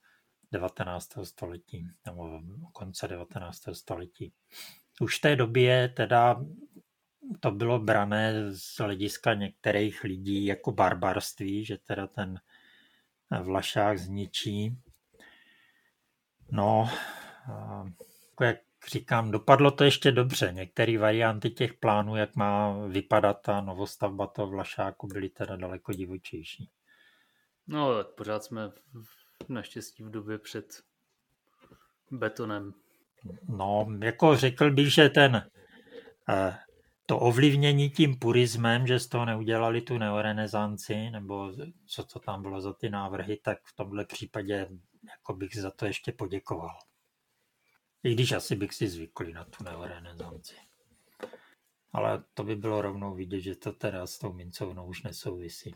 [0.51, 1.09] 19.
[1.23, 2.41] století, nebo
[2.73, 3.61] konce 19.
[3.73, 4.33] století.
[5.01, 6.45] Už v té době teda
[7.39, 12.39] to bylo brané z hlediska některých lidí jako barbarství, že teda ten
[13.41, 14.77] Vlašák zničí.
[16.51, 16.89] No,
[18.29, 18.57] jako jak
[18.91, 20.51] říkám, dopadlo to ještě dobře.
[20.53, 26.69] Některé varianty těch plánů, jak má vypadat ta novostavba toho Vlašáku, byly teda daleko divočejší.
[27.67, 28.71] No, tak pořád jsme
[29.49, 30.83] naštěstí v době před
[32.11, 32.73] betonem.
[33.47, 35.49] No, jako řekl bych, že ten
[36.29, 36.57] eh,
[37.05, 41.51] to ovlivnění tím purismem, že z toho neudělali tu neorenesanci, nebo
[41.85, 44.67] co to tam bylo za ty návrhy, tak v tomhle případě
[45.09, 46.77] jako bych za to ještě poděkoval.
[48.03, 50.55] I když asi bych si zvykl na tu neorenesanci.
[51.93, 55.75] Ale to by bylo rovnou vidět, že to teda s tou mincovnou už nesouvisí.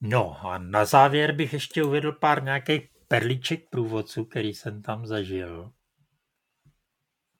[0.00, 5.72] No a na závěr bych ještě uvedl pár nějakých perliček průvodců, který jsem tam zažil.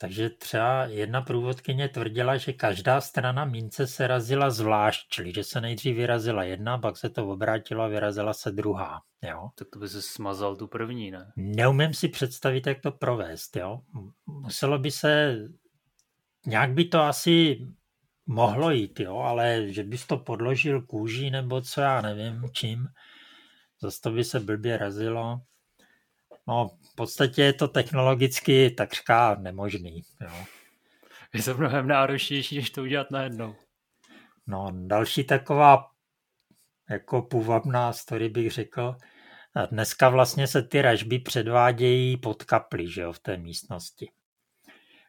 [0.01, 5.61] Takže třeba jedna průvodkyně tvrdila, že každá strana mince se razila zvlášť, čili že se
[5.61, 9.03] nejdřív vyrazila jedna, pak se to obrátilo a vyrazila se druhá.
[9.23, 9.51] Jo?
[9.55, 11.33] Tak to by se smazal tu první, ne?
[11.37, 13.57] Neumím si představit, jak to provést.
[13.57, 13.81] Jo?
[14.27, 15.39] Muselo by se,
[16.47, 17.67] nějak by to asi
[18.27, 19.17] mohlo jít, jo?
[19.17, 22.87] ale že bys to podložil kůží nebo co já nevím čím,
[23.81, 25.41] zase to by se blbě razilo.
[26.49, 30.03] No, v podstatě je to technologicky takřka nemožný.
[30.21, 30.45] Jo.
[31.35, 33.55] Je to mnohem náročnější, než to udělat najednou.
[34.47, 35.91] No, další taková
[36.91, 38.97] jako půvabná story bych řekl.
[39.71, 44.11] Dneska vlastně se ty ražby předvádějí pod kapli, že jo, v té místnosti.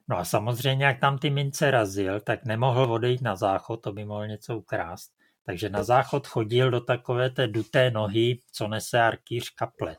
[0.08, 4.06] No a samozřejmě, jak tam ty mince razil, tak nemohl odejít na záchod, to by
[4.06, 5.12] mohl něco ukrást.
[5.46, 9.98] Takže na záchod chodil do takové té duté nohy, co nese arkýř kaple.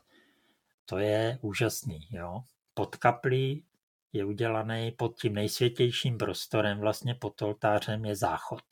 [0.85, 2.07] To je úžasný.
[2.11, 2.43] Jo?
[2.73, 3.65] Pod kaplí
[4.13, 8.63] je udělaný pod tím nejsvětějším prostorem, vlastně pod oltářem je záchod.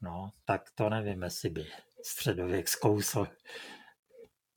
[0.00, 1.66] No, tak to nevím, jestli by
[2.02, 3.26] středověk zkousl.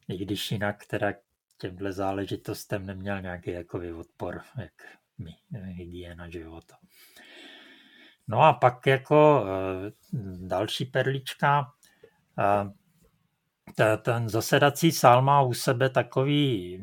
[0.07, 1.13] I když jinak teda
[1.57, 4.73] těmhle záležitostem neměl nějaký jako odpor, jak
[5.17, 6.77] my, hygiena života.
[8.27, 9.91] No a pak jako eh,
[10.47, 11.73] další perlička,
[12.39, 12.71] eh,
[14.01, 16.79] ten zasedací sál má u sebe takový,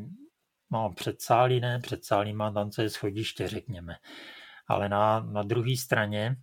[0.70, 3.97] no předsálí ne, předsálí má tam, co je schodiště, řekněme.
[4.68, 6.37] Ale na, na druhé straně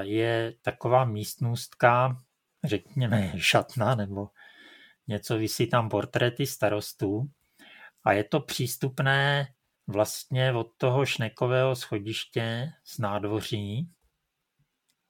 [0.00, 2.16] je taková místnostka,
[2.64, 4.28] řekněme šatna, nebo
[5.06, 7.30] něco, vysí tam portréty starostů
[8.04, 9.48] a je to přístupné
[9.86, 13.88] vlastně od toho šnekového schodiště z nádvoří,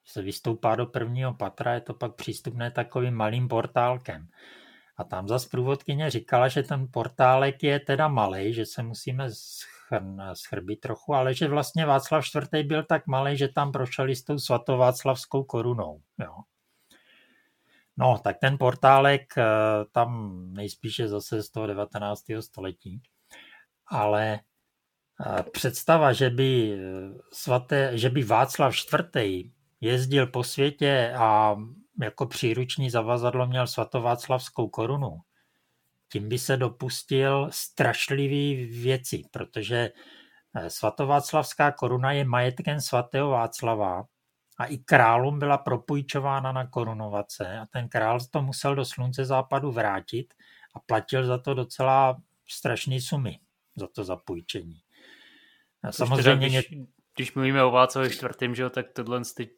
[0.05, 4.27] se vystoupá do prvního patra, je to pak přístupné takovým malým portálkem.
[4.97, 9.29] A tam zase průvodkyně říkala, že ten portálek je teda malý, že se musíme
[10.33, 12.65] schrbit trochu, ale že vlastně Václav IV.
[12.65, 16.01] byl tak malý, že tam prošel s tou svatováclavskou korunou.
[16.19, 16.33] Jo.
[17.97, 19.43] No, tak ten portálek eh,
[19.91, 22.23] tam nejspíše zase z toho 19.
[22.39, 23.01] století,
[23.87, 24.39] ale
[25.25, 26.79] eh, představa, že by, eh,
[27.31, 29.51] svaté, že by Václav IV.
[29.83, 31.55] Jezdil po světě a
[32.01, 35.17] jako příruční zavazadlo měl svatováclavskou korunu,
[36.11, 39.91] tím by se dopustil strašlivý věci, protože
[40.55, 44.03] eh, svatováclavská koruna je majetkem svatého Václava
[44.57, 49.71] a i králům byla propůjčována na korunovace a ten král to musel do slunce západu
[49.71, 50.33] vrátit
[50.75, 53.39] a platil za to docela strašné sumy,
[53.75, 54.79] za to zapůjčení.
[55.91, 56.69] Samozřejmě, když,
[57.15, 59.49] když mluvíme o Václavi čtvrtým, že jo, tak tohle ty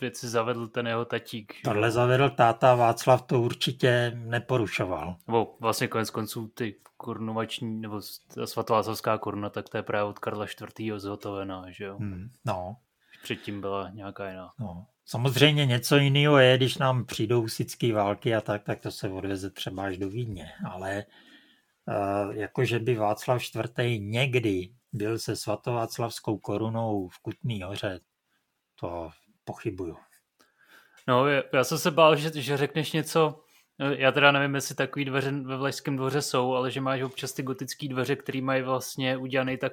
[0.00, 1.54] věci zavedl ten jeho tatík.
[1.54, 1.62] Že?
[1.64, 5.16] Tohle zavedl táta, Václav to určitě neporušoval.
[5.26, 8.00] Nebo vlastně konec konců ty korunovační, nebo
[8.34, 10.46] ta svatováclavská koruna, tak to je právě od Karla
[10.78, 10.92] IV.
[10.96, 11.96] zhotovená, že jo.
[11.98, 12.76] Hmm, no.
[13.22, 14.52] Předtím byla nějaká jiná.
[14.58, 14.86] No.
[15.04, 19.50] Samozřejmě něco jiného je, když nám přijdou husické války a tak, tak to se odveze
[19.50, 21.04] třeba až do Vídně, ale
[21.88, 24.00] uh, jakože by Václav IV.
[24.00, 28.00] někdy byl se svatováclavskou korunou v Kutný hoře,
[28.74, 29.10] to
[29.44, 29.96] pochybuju.
[31.08, 33.46] No, já jsem se bál, že, že řekneš něco
[33.78, 37.42] já teda nevím, jestli takový dveře ve Vlašském dvoře jsou, ale že máš občas ty
[37.42, 39.72] gotické dveře, které mají vlastně udělané tak,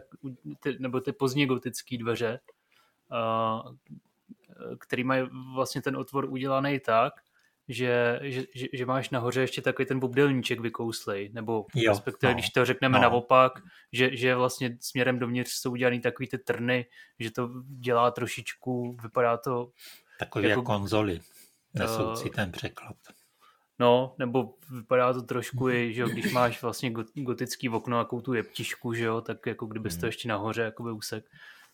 [0.59, 2.39] ty, nebo ty pozdně gotické dveře,
[3.11, 3.75] uh,
[4.79, 5.23] který mají
[5.55, 7.13] vlastně ten otvor udělaný tak,
[7.67, 12.49] že, že, že máš nahoře ještě takový ten bubdelníček vykouslej, nebo jo, respektive, no, když
[12.49, 13.01] to řekneme no.
[13.01, 13.53] naopak,
[13.91, 16.85] že, že vlastně směrem dovnitř jsou udělaný takový ty trny,
[17.19, 19.71] že to dělá trošičku, vypadá to...
[20.19, 21.19] Takový jako konzoli,
[21.73, 22.95] nesoucí uh, ten překlad.
[23.79, 28.93] No, nebo vypadá to trošku, i, že když máš vlastně gotický okno a tu jeptišku,
[28.93, 30.07] že jo, tak jako kdybys to hmm.
[30.07, 31.25] ještě nahoře jakoby úsek,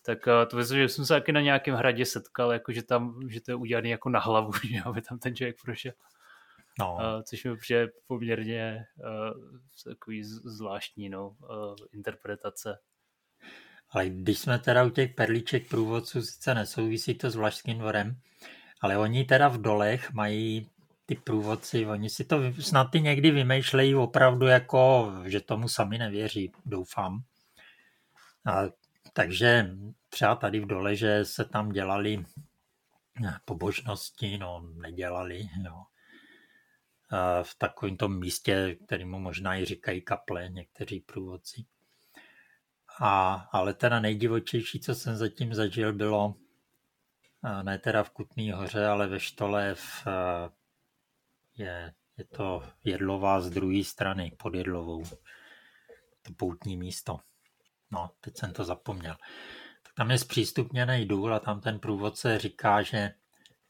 [0.02, 3.20] tak uh, to myslím, že jsem se taky na nějakém hradě setkal, jako že tam,
[3.28, 5.92] že to je udělané jako na hlavu, že aby tam ten člověk prošel.
[6.78, 6.94] No.
[6.94, 12.78] Uh, což mi přijde poměrně uh, takový zvláštní no, uh, interpretace.
[13.90, 18.20] Ale když jsme teda u těch perliček průvodců, sice nesouvisí to s Vlašským dvorem,
[18.80, 20.70] ale oni teda v dolech mají
[21.06, 26.52] ty průvodci, oni si to snad ty někdy vymýšlejí opravdu jako, že tomu sami nevěří,
[26.66, 27.22] doufám.
[28.46, 28.62] A,
[29.12, 29.70] takže
[30.08, 32.24] třeba tady v dole, že se tam dělali
[33.44, 35.48] pobožnosti, no nedělali.
[35.68, 41.64] A v takovém tom místě, kterému možná i říkají kaple někteří průvodci.
[43.00, 46.34] A, ale teda nejdivočejší, co jsem zatím zažil, bylo
[47.62, 50.06] ne teda v Kutný hoře, ale ve Štole v
[51.56, 55.04] je, je to Jedlová z druhé strany, pod Jedlovou.
[56.22, 57.20] To poutní místo.
[57.90, 59.16] No, teď jsem to zapomněl.
[59.82, 63.14] Tak tam je zpřístupněný důl a tam ten průvodce říká, že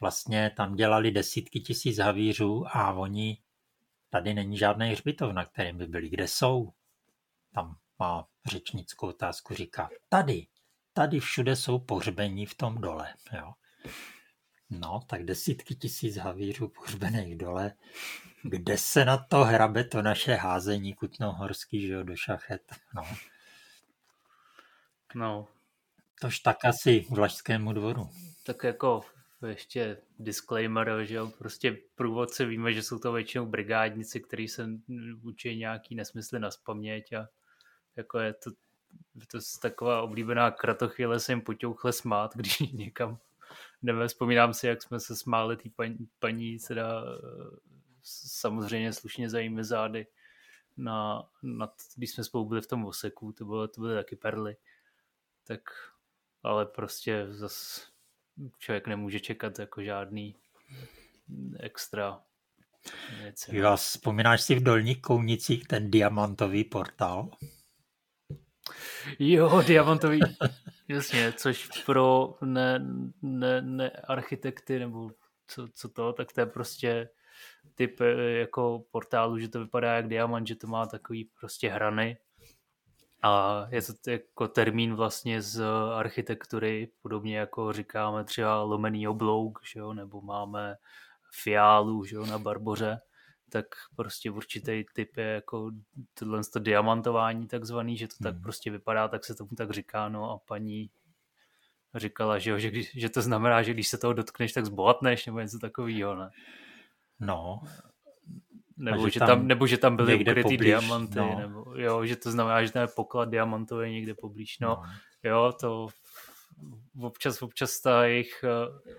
[0.01, 3.42] vlastně tam dělali desítky tisíc havířů a oni,
[4.10, 6.09] tady není žádný hřbitov, na kterém by byli.
[6.09, 6.72] Kde jsou?
[7.55, 10.47] Tam má řečnickou otázku, říká, tady,
[10.92, 13.14] tady všude jsou pohřbení v tom dole.
[13.32, 13.52] Jo.
[14.70, 17.72] No, tak desítky tisíc havířů pohřbených dole.
[18.42, 22.62] Kde se na to hrabe to naše házení kutnohorský, že jo, do šachet.
[22.94, 23.02] No.
[25.14, 25.48] No.
[26.20, 28.08] Tož tak asi k Vlašskému dvoru.
[28.46, 29.00] Tak jako
[29.46, 34.68] ještě disclaimer, že jo, prostě průvodce víme, že jsou to většinou brigádníci, kteří se
[35.22, 37.28] učí nějaký nesmysly na spaměť a
[37.96, 38.50] jako je to,
[39.14, 43.18] je to taková oblíbená kratochvíle se jim potěuchle smát, když někam
[43.82, 47.58] jdeme, vzpomínám si, jak jsme se smáli tý paní, paní teda eh,
[48.02, 50.06] samozřejmě slušně zajímavé zády,
[50.76, 54.56] na, na, když jsme spolu byli v tom oseku, to, bylo, to byly taky perly.
[55.46, 55.60] Tak,
[56.42, 57.86] ale prostě zas
[58.58, 60.36] člověk nemůže čekat jako žádný
[61.60, 62.22] extra
[63.22, 63.56] věci.
[63.56, 67.30] Jo, vzpomínáš si v Dolních Kounicích ten diamantový portál?
[69.18, 70.20] Jo, diamantový,
[70.88, 72.86] jasně, což pro ne,
[73.22, 75.10] ne, ne architekty nebo
[75.46, 77.08] co, co to, tak to je prostě
[77.74, 82.18] typ eh, jako portálu, že to vypadá jak diamant, že to má takový prostě hrany
[83.22, 85.62] a je to jako termín vlastně z
[85.94, 90.76] architektury, podobně jako říkáme třeba lomený oblouk, že jo, nebo máme
[91.32, 93.01] fiálu že jo, na Barboře
[93.51, 93.66] tak
[93.97, 95.70] prostě určitý typ je jako
[96.14, 98.32] tohle to diamantování takzvaný, že to hmm.
[98.32, 100.90] tak prostě vypadá, tak se tomu tak říká, no a paní
[101.94, 105.26] říkala, že, jo, že, když, že to znamená, že když se toho dotkneš, tak zbohatneš,
[105.26, 106.30] nebo něco takového, ne?
[107.20, 107.60] No.
[108.81, 111.39] Nebo že, tam, tam, nebo že tam byly ukrytý diamanty, no.
[111.39, 114.82] nebo jo, že to znamená, že tam je poklad diamantový někde poblíž, no, no.
[115.31, 115.89] jo, to
[117.01, 118.44] občas, občas ta jejich,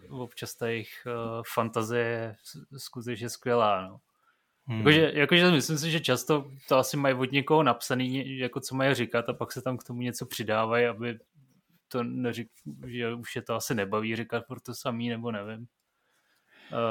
[0.09, 2.35] občas ta jejich uh, fantazie je
[2.77, 3.97] skutečně skvělá, no.
[4.67, 4.77] Hmm.
[4.77, 8.93] Jakože, jakože myslím si, že často to asi mají od někoho napsaný, jako co mají
[8.93, 11.19] říkat a pak se tam k tomu něco přidávají, aby
[11.87, 12.51] to neřík,
[12.87, 15.67] že už je to asi nebaví říkat pro to samý, nebo nevím.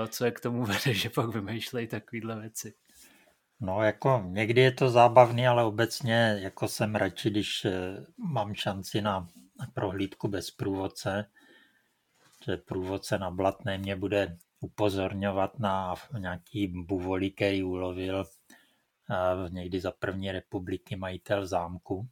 [0.08, 2.74] Co je k tomu vede, že pak vymýšlejí takovýhle věci.
[3.60, 9.00] No jako někdy je to zábavný, ale obecně jako jsem radši, když eh, mám šanci
[9.00, 9.28] na
[9.74, 11.30] prohlídku bez průvodce,
[12.44, 19.90] že průvodce na Blatné mě bude upozorňovat na nějaký buvolí, který ulovil eh, někdy za
[19.90, 22.08] první republiky majitel zámku.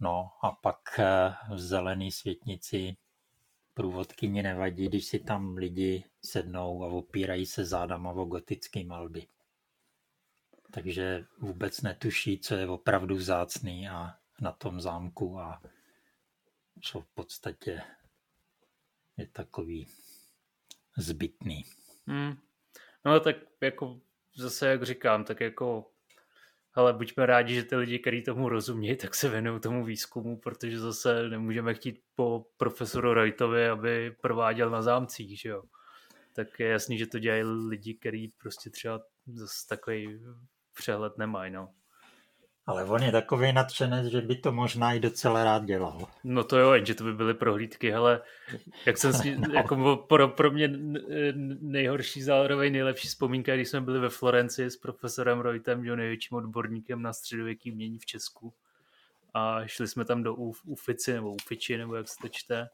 [0.00, 2.96] No a pak eh, v zelený světnici
[3.76, 9.26] průvodkyni nevadí, když si tam lidi sednou a opírají se zádama o gotické malby.
[10.70, 15.62] Takže vůbec netuší, co je opravdu vzácný a na tom zámku a
[16.82, 17.82] co v podstatě
[19.16, 19.86] je takový
[20.96, 21.64] zbytný.
[22.06, 22.36] Hmm.
[23.04, 24.00] No tak jako
[24.36, 25.90] zase, jak říkám, tak jako
[26.76, 30.80] ale buďme rádi, že ty lidi, kteří tomu rozumějí, tak se věnují tomu výzkumu, protože
[30.80, 35.62] zase nemůžeme chtít po profesoru Reutovi, aby prováděl na zámcích, že jo.
[36.32, 40.22] tak je jasný, že to dělají lidi, kteří prostě třeba zase takový
[40.74, 41.74] přehled nemají, no.
[42.66, 46.06] Ale on je takový nadšenec, že by to možná i docela rád dělal.
[46.24, 48.20] No to jo, jenže to by byly prohlídky, ale
[48.86, 49.54] jak jsem si, no.
[49.54, 50.70] jako pro, pro mě
[51.60, 57.02] nejhorší zároveň nejlepší vzpomínka, když jsme byli ve Florenci s profesorem Reutem, že největším odborníkem
[57.02, 58.54] na středověký umění v Česku.
[59.34, 60.34] A šli jsme tam do
[60.64, 62.68] Ufici, nebo Ufiči, nebo jak se to čte,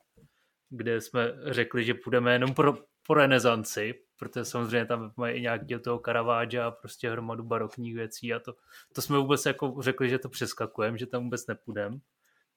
[0.70, 2.74] kde jsme řekli, že půjdeme jenom pro,
[3.06, 8.35] po renesanci, protože samozřejmě tam mají i nějaký toho Karaváža a prostě hromadu barokních věcí
[8.35, 8.55] a to,
[8.93, 11.99] to jsme vůbec jako řekli, že to přeskakujeme, že tam vůbec nepůjdeme.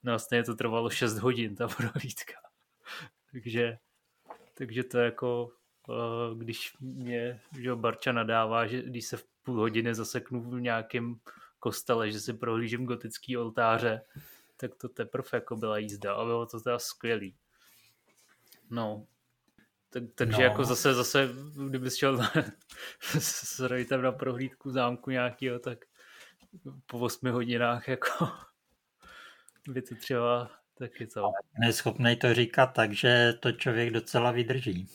[0.03, 2.33] No a stejně to trvalo 6 hodin, ta prohlídka.
[3.31, 3.77] takže,
[4.53, 5.49] takže to jako,
[5.89, 11.15] eh, když mě že Barča nadává, že když se v půl hodiny zaseknu v nějakém
[11.59, 14.01] kostele, že si prohlížím gotický oltáře,
[14.57, 17.35] tak to teprve jako byla jízda a bylo to teda skvělý.
[18.69, 19.05] No,
[19.95, 20.43] tak, takže no.
[20.43, 21.29] jako zase, zase,
[21.69, 22.19] kdyby šel
[23.19, 25.85] s Rejtem na prohlídku zámku nějakého, tak
[26.85, 28.27] po 8 hodinách jako
[29.67, 31.31] by to třeba taky to.
[31.59, 34.87] Neschopný to říkat, takže to člověk docela vydrží.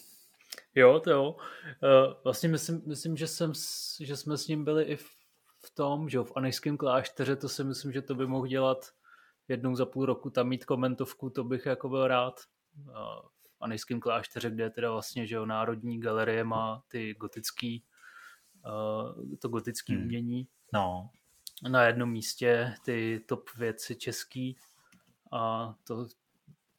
[0.75, 1.37] Jo, to jo.
[1.69, 3.53] Eh, vlastně myslím, myslím že, jsem,
[4.01, 5.11] že jsme s ním byli i v,
[5.65, 8.91] v tom, že v Anejském klášteře, to si myslím, že to by mohl dělat
[9.49, 12.41] jednou za půl roku, tam mít komentovku, to bych jako byl rád.
[13.61, 17.85] Anejském klášteře, kde je teda vlastně, že jo, Národní galerie má ty gotický,
[18.67, 20.03] uh, to gotické hmm.
[20.03, 20.49] umění.
[20.73, 21.11] No.
[21.71, 24.57] Na jednom místě ty top věci český
[25.33, 26.07] a to,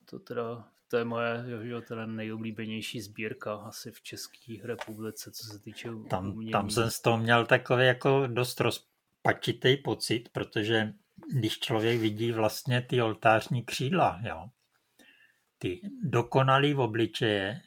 [0.06, 5.60] to teda to je moje jo, teda nejoblíbenější sbírka asi v České republice, co se
[5.60, 6.52] týče tam, umění.
[6.52, 10.94] Tam jsem z toho měl takový jako dost rozpačitý pocit, protože
[11.34, 14.50] když člověk vidí vlastně ty oltářní křídla, jo,
[15.62, 17.62] ty dokonalý v obličeje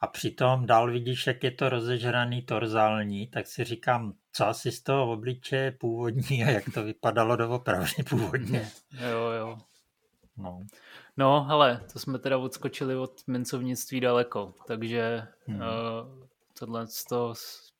[0.00, 4.82] a přitom dál vidíš, jak je to rozežraný torzální, tak si říkám, co asi z
[4.82, 8.70] toho obličeje původní a jak to vypadalo doopravdy původně.
[9.10, 9.58] Jo, jo.
[10.36, 10.66] No.
[11.16, 15.60] No, hele, to jsme teda odskočili od mincovnictví daleko, takže hmm.
[15.60, 15.66] uh,
[16.58, 17.34] tohle z toho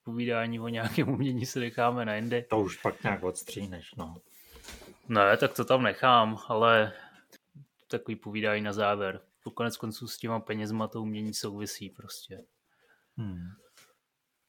[0.05, 2.44] povídání o nějakém umění si necháme na jindy.
[2.51, 4.16] To už pak nějak odstříneš, no.
[5.09, 6.93] Ne, tak to tam nechám, ale
[7.89, 9.20] takový povídání na závěr.
[9.44, 12.44] Po konec konců s těma penězma to umění souvisí prostě.
[13.16, 13.47] Hmm.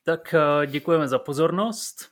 [0.03, 2.11] Tak eh, děkujeme za pozornost.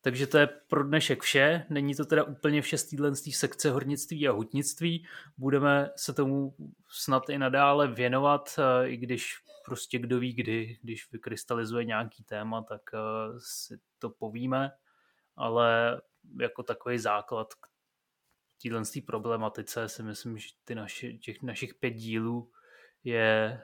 [0.00, 1.66] Takže to je pro dnešek vše.
[1.70, 5.06] Není to teda úplně vše z téhle sekce hornictví a hutnictví.
[5.36, 6.56] Budeme se tomu
[6.88, 12.62] snad i nadále věnovat, eh, i když prostě kdo ví kdy, když vykrystalizuje nějaký téma,
[12.62, 12.98] tak eh,
[13.38, 14.70] si to povíme.
[15.36, 16.00] Ale
[16.40, 17.48] jako takový základ,
[18.62, 22.50] téhle problematice si myslím, že ty naši, těch našich pět dílů
[23.04, 23.60] je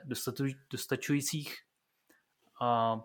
[0.69, 1.57] dostačujících
[2.61, 2.99] a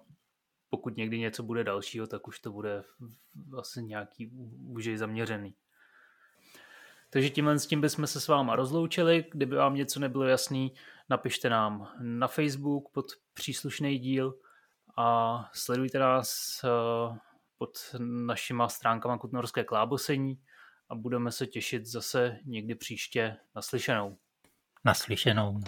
[0.71, 2.85] pokud někdy něco bude dalšího, tak už to bude
[3.49, 4.31] vlastně nějaký
[4.67, 5.55] úžej zaměřený.
[7.11, 9.25] Takže tímhle s tím bychom se s váma rozloučili.
[9.31, 10.75] Kdyby vám něco nebylo jasný,
[11.09, 14.39] napište nám na Facebook pod příslušný díl
[14.97, 17.19] a sledujte nás eh,
[17.59, 20.41] pod našima stránkama Kutnorské klábosení
[20.91, 24.19] a budeme se těšit zase někdy příště naslyšenou.
[24.85, 25.61] Naslyšenou.